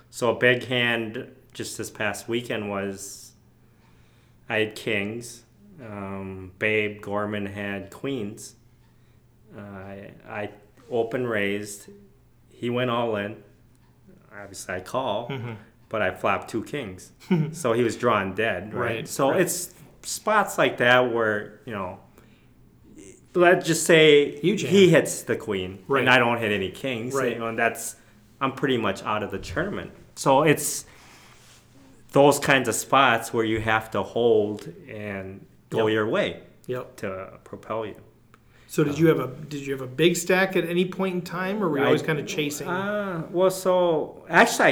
[0.09, 3.33] so a big hand just this past weekend was
[4.47, 5.43] I had kings,
[5.83, 8.55] um, Babe Gorman had queens.
[9.55, 10.49] Uh, I, I
[10.89, 11.87] open raised,
[12.51, 13.43] he went all in.
[14.31, 15.31] Obviously, I call.
[15.89, 17.11] but I flopped two kings,
[17.51, 18.73] so he was drawn dead.
[18.73, 18.95] Right.
[18.97, 19.41] Right, So right.
[19.41, 19.73] it's
[20.03, 21.99] spots like that where you know.
[23.35, 25.99] Let's just say he hits the queen, Right.
[26.01, 27.13] and I don't hit any kings.
[27.13, 27.33] Right.
[27.33, 27.95] You know, and that's
[28.41, 29.91] I'm pretty much out of the tournament.
[30.15, 30.85] So it's
[32.11, 35.93] those kinds of spots where you have to hold and go Yep.
[35.93, 36.95] your way Yep.
[36.97, 37.95] to propel you.
[38.67, 41.21] So did you have a did you have a big stack at any point in
[41.21, 42.67] time, or were you I- always kind of chasing?
[42.67, 44.65] Uh, well, so actually,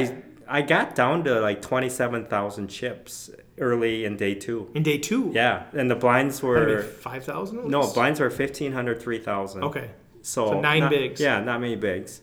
[0.48, 4.70] I, I got down to like 27,000 chips early in day two.
[4.74, 6.82] in day two, Yeah, and the blinds were.
[6.84, 7.68] five thousand.
[7.68, 9.64] No, blinds were 1,500, 3,000.
[9.64, 9.90] Okay.
[10.22, 11.20] So, So nine not- bigs.
[11.22, 12.22] Yeah, not many bigs.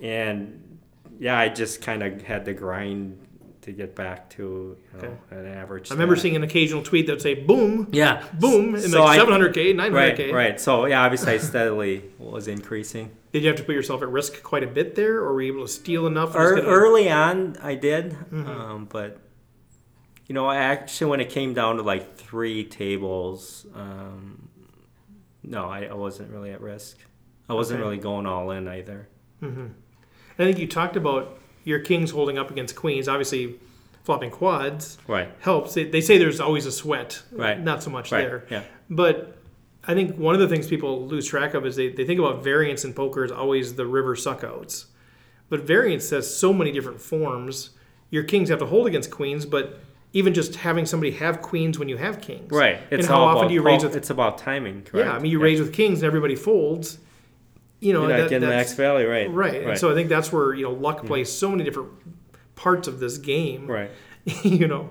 [0.00, 0.78] And
[1.18, 3.18] yeah, I just kind of had to grind
[3.62, 5.14] to get back to you know, Okay.
[5.30, 5.90] an average.
[5.90, 6.22] I remember stack.
[6.22, 8.24] seeing an occasional tweet that would say "boom, Yeah.
[8.40, 10.32] boom" in So like 700k, 900k.
[10.32, 10.60] Right, right.
[10.60, 13.10] So yeah, obviously I steadily was increasing.
[13.32, 15.52] Did you have to put yourself at risk quite a bit there, or were you
[15.54, 16.32] able to steal enough?
[16.32, 18.46] just early on, I did, Mm-hmm.
[18.50, 19.18] um, but
[20.26, 24.48] you know, actually when it came down to like three tables, um,
[25.42, 26.98] no, I, I wasn't really at risk.
[27.48, 27.88] I wasn't Okay.
[27.88, 29.08] really going all in either.
[29.42, 33.08] I think you talked about your kings holding up against queens.
[33.08, 33.56] Obviously,
[34.04, 35.74] flopping quads Right, helps.
[35.74, 37.60] They, they say there's always a sweat, Right.
[37.60, 39.38] Not so much right, there, yeah, but.
[39.84, 42.44] I think one of the things people lose track of is they, they think about
[42.44, 44.84] variance in poker as always the river suckouts.
[45.48, 47.70] But variance has so many different forms.
[48.08, 49.80] Your kings have to hold against queens, but
[50.12, 52.50] even just having somebody have queens when you have kings.
[52.50, 52.80] right.
[52.90, 55.08] It's and how often about, do you raise with It's about timing, correct?
[55.08, 56.98] Yeah, I mean, you raise with kings and everybody folds.
[57.80, 59.28] You know, You're not that, getting that's max value, right?
[59.30, 59.62] right.
[59.64, 61.90] And so I think that's where you know luck plays so many different
[62.54, 63.66] parts of this game.
[63.66, 63.90] right,
[64.44, 64.90] you know,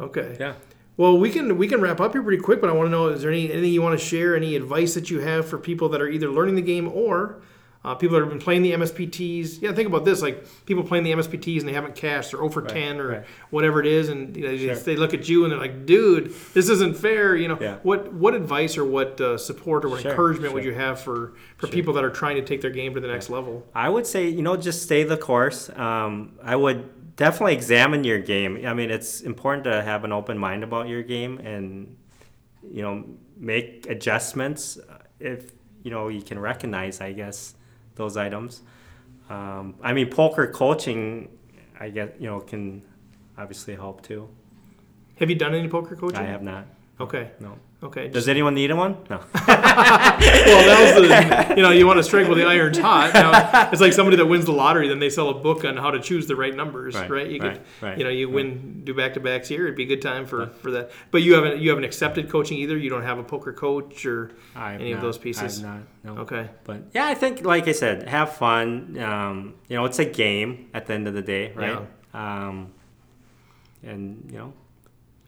[0.00, 0.36] okay.
[0.40, 0.54] yeah.
[0.96, 3.08] Well, we can we can wrap up here pretty quick, but I want to know
[3.08, 5.88] is there any anything you want to share, any advice that you have for people
[5.90, 7.40] that are either learning the game or
[7.84, 9.60] uh, people that have been playing the MSPTs?
[9.60, 12.48] Yeah, think about this: like people playing the MSPTs and they haven't cashed, or 0
[12.50, 13.24] for Right, 10, or right.
[13.50, 14.74] whatever it is, and you know, Sure.
[14.76, 17.78] they look at you and they're like, "Dude, this isn't fair." You know, Yeah.
[17.82, 21.32] what what advice or what uh, support or what Sure, encouragement would you have for
[21.56, 23.66] for people that are trying to take their game to the next level?
[23.74, 25.70] I would say, you know, just stay the course.
[25.76, 28.64] Um, I would definitely examine your game.
[28.66, 31.96] I mean, it's important to have an open mind about your game and,
[32.70, 33.04] you know,
[33.36, 34.78] make adjustments
[35.20, 35.52] if,
[35.82, 37.54] you know, you can recognize, I guess,
[37.94, 38.62] those items.
[39.28, 41.28] Um, I mean, poker coaching,
[41.78, 42.82] I guess you know, can
[43.38, 44.28] obviously help too.
[45.16, 46.18] Have you done any poker coaching?
[46.18, 46.66] I have not.
[47.02, 47.30] Okay.
[47.40, 47.58] No.
[47.82, 48.06] Okay.
[48.06, 48.96] Does anyone need one?
[49.10, 49.16] No.
[49.34, 53.12] well, that was the you know you want to strike while the iron's hot.
[53.12, 55.90] Now, it's like somebody that wins the lottery, then they sell a book on how
[55.90, 57.10] to choose the right numbers, right?
[57.10, 59.64] Right, You right, could, right, you know, you win do back to backs here.
[59.64, 60.92] It'd be a good time for for that.
[61.10, 62.78] But you haven't you haven't accepted coaching either.
[62.78, 65.64] You don't have a poker coach or any of those pieces.
[65.64, 66.14] I have not.
[66.14, 66.22] No.
[66.22, 66.50] Okay.
[66.62, 68.96] But yeah, I think, like I said, have fun.
[68.98, 71.80] Um, you know, it's a game at the end of the day, right?
[72.14, 72.72] Um,
[73.82, 74.52] and you know,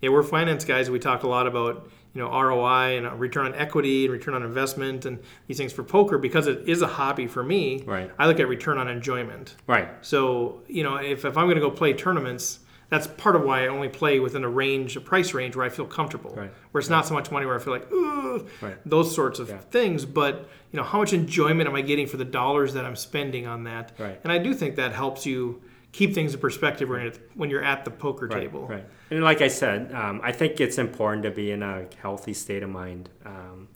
[0.05, 0.91] Yeah, we're finance guys.
[0.91, 4.43] We talk a lot about you know ROI and return on equity and return on
[4.43, 7.83] investment and these things for poker because it is a hobby for me.
[7.87, 8.11] Right.
[8.19, 9.57] I look at return on enjoyment.
[9.67, 12.59] right, So, you know, if, if I'm going to go play tournaments,
[12.91, 15.71] that's part of why I only play within a range, a price range where I
[15.71, 16.35] feel comfortable.
[16.37, 16.53] Right.
[16.73, 18.77] Where it's not so much money where I feel like, ooh, Right.
[18.85, 19.59] those sorts of Yeah.
[19.71, 20.05] things.
[20.05, 23.47] But, you know, how much enjoyment am I getting for the dollars that I'm spending
[23.47, 23.93] on that?
[23.99, 24.21] Right.
[24.23, 25.63] And I do think that helps you
[25.95, 28.67] keep things in perspective when, you're, when you're at the poker right, table.
[28.67, 28.85] right.
[29.11, 32.65] And like I said, um, I think it's important to be in a healthy state
[32.65, 33.09] of mind.
[33.25, 33.69] Um,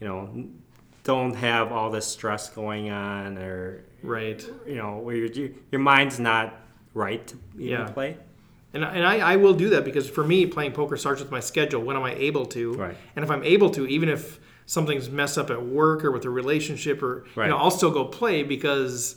[0.00, 0.44] you know,
[1.04, 4.44] don't have all this stress going on, or Right.
[4.66, 6.54] you know, where your your mind's not
[6.92, 7.86] right to Yeah.
[7.90, 8.16] play.
[8.74, 11.40] And, and I, I will do that because for me, playing poker starts with my
[11.40, 11.80] schedule.
[11.82, 12.72] When am I able to?
[12.74, 12.96] Right.
[13.16, 16.30] And if I'm able to, even if something's messed up at work or with a
[16.30, 17.44] relationship, or Right.
[17.46, 19.16] you know, I'll still go play because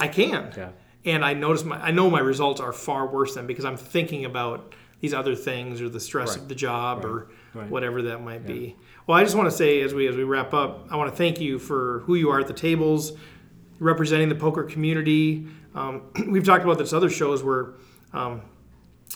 [0.00, 0.52] I can.
[0.56, 0.70] Yeah.
[1.04, 4.24] And I notice my, I know my results are far worse than because I'm thinking
[4.24, 6.38] about these other things or the stress Right.
[6.38, 7.70] of the job or Right.
[7.70, 8.76] whatever that might be.
[9.06, 11.16] Well, I just want to say as we as we wrap up, I want to
[11.16, 13.12] thank you for who you are at the tables,
[13.78, 15.46] representing the poker community.
[15.74, 17.70] Um, we've talked about this other shows where
[18.12, 18.42] um,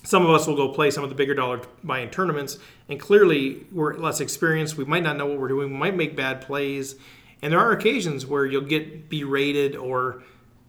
[0.05, 2.59] some of us will go play some of the bigger dollar buying tournaments,
[2.89, 4.76] and clearly we're less experienced.
[4.76, 5.72] We might not know what we're doing.
[5.72, 6.95] We might make bad plays,
[7.43, 10.22] and there are occasions where you'll get berated or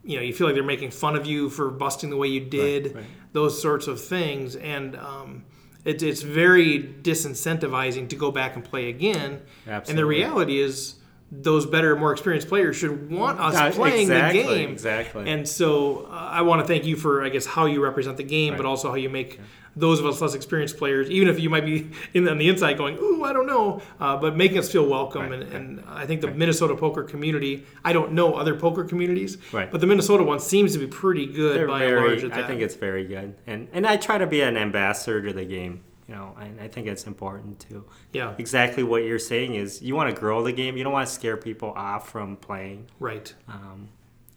[0.04, 2.42] you know you feel like they're making fun of you for busting the way you
[2.42, 3.06] did, right.
[3.32, 5.44] those sorts of things, and um,
[5.86, 9.42] it, it's very disincentivizing to go back and play again.
[9.90, 10.96] And the reality is
[11.42, 14.70] those better, more experienced players should want us Uh, playing exactly, the game.
[14.72, 15.30] exactly.
[15.30, 18.24] And so uh, I want to thank you for, I guess, how you represent the
[18.24, 19.40] game, but also how you make
[19.76, 22.78] those of us less experienced players, even if you might be in, on the inside
[22.78, 25.24] going, "Ooh, I don't know," uh, but making us feel welcome.
[25.24, 27.66] Right, and, and I think the Minnesota poker community.
[27.84, 29.72] I don't know other poker communities, Right.
[29.72, 32.22] but the Minnesota one seems to be pretty good They're by and large.
[32.22, 32.34] very.
[32.34, 35.46] I think it's very good, and and I try to be an ambassador to the
[35.46, 35.82] game.
[36.08, 37.86] You know, and I think it's important too.
[38.12, 40.76] yeah, Exactly what you're saying is you want to grow the game.
[40.76, 42.88] You don't want to scare people off from playing.
[43.00, 43.34] right.
[43.48, 43.88] Um,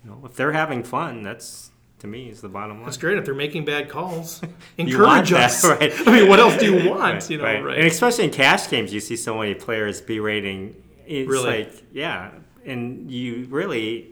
[0.04, 2.84] you know, if they're having fun, that's to me is the bottom line.
[2.84, 3.18] That's great.
[3.18, 4.40] If they're making bad calls,
[4.78, 5.64] encourage want that, us.
[5.64, 5.92] right.
[6.06, 7.14] I mean, what else do you want?
[7.14, 7.64] Right, you know, right.
[7.64, 7.78] right?
[7.78, 10.76] And especially in cash games, you see so many players B rating.
[11.04, 11.64] It's Really?
[11.64, 12.30] like, yeah,
[12.64, 14.10] and you really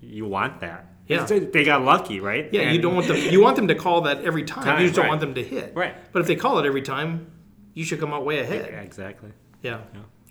[0.00, 0.91] you want that.
[1.08, 1.24] Yeah.
[1.26, 2.48] They got lucky, right?
[2.52, 3.16] Yeah, you don't want them.
[3.16, 4.64] You want them to call that every time.
[4.64, 5.08] Time, you just don't right.
[5.10, 5.74] want them to hit.
[5.74, 5.94] Right.
[6.12, 7.30] But if they call it every time,
[7.74, 8.68] you should come out way ahead.
[8.70, 9.30] Yeah, exactly.
[9.62, 9.80] Yeah.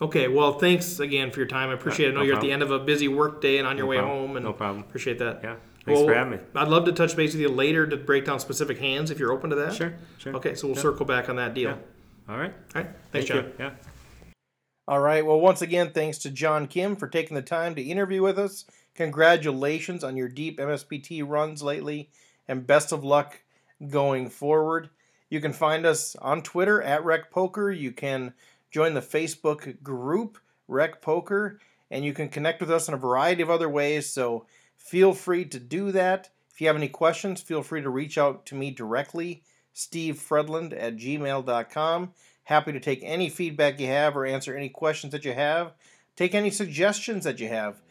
[0.01, 0.27] Okay.
[0.27, 1.69] Well, thanks again for your time.
[1.69, 2.11] I appreciate it.
[2.11, 3.85] I know no you're at the end of a busy work day and on your
[3.85, 4.17] way problem.
[4.17, 4.83] home, and No problem.
[4.83, 5.41] appreciate that.
[5.43, 5.55] Yeah.
[5.85, 6.39] Thanks for having me.
[6.55, 9.31] I'd love to touch base with you later to break down specific hands if you're
[9.31, 9.73] open to that.
[9.73, 10.35] Sure, sure.
[10.35, 10.53] Okay.
[10.55, 10.81] So we'll Yeah.
[10.83, 11.71] circle back on that deal.
[11.71, 12.33] Yeah.
[12.33, 12.53] All right.
[12.75, 12.91] All right.
[13.11, 13.37] Thanks, Thank John.
[13.45, 13.51] you.
[13.59, 13.71] Yeah.
[14.87, 15.25] All right.
[15.25, 18.65] Well, once again, thanks to John Kim for taking the time to interview with us.
[18.95, 22.09] Congratulations on your deep MSPT runs lately,
[22.47, 23.41] and best of luck
[23.89, 24.89] going forward.
[25.29, 27.71] You can find us on Twitter at Rec Poker.
[27.71, 28.33] You can
[28.69, 30.37] join the Facebook group
[30.67, 34.09] Rec Poker, and you can connect with us in a variety of other ways.
[34.09, 34.45] So
[34.77, 36.29] feel free to do that.
[36.53, 40.97] If you have any questions, feel free to reach out to me directly, stevefredland at
[40.97, 42.13] gmail.com.
[42.43, 45.71] Happy to take any feedback you have or answer any questions that you have.
[46.17, 47.81] Take any suggestions that you have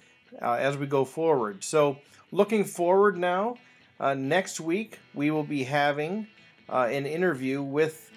[0.40, 1.64] uh, as we go forward.
[1.64, 1.98] So,
[2.32, 3.56] looking forward now,
[3.98, 6.26] uh, next week we will be having
[6.68, 8.10] uh, an interview with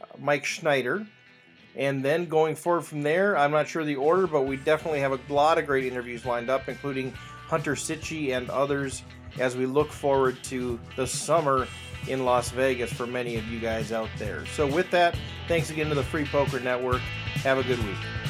[0.00, 1.06] uh, Mike Schneider.
[1.76, 5.12] And then going forward from there, I'm not sure the order, but we definitely have
[5.12, 7.12] a lot of great interviews lined up, including
[7.48, 9.02] Hunter Sitchi and others,
[9.40, 11.66] as we look forward to the summer
[12.06, 14.46] in Las Vegas for many of you guys out there.
[14.46, 15.16] So, with that,
[15.48, 17.00] thanks again to the Free Poker Network.
[17.42, 18.23] Have a good week.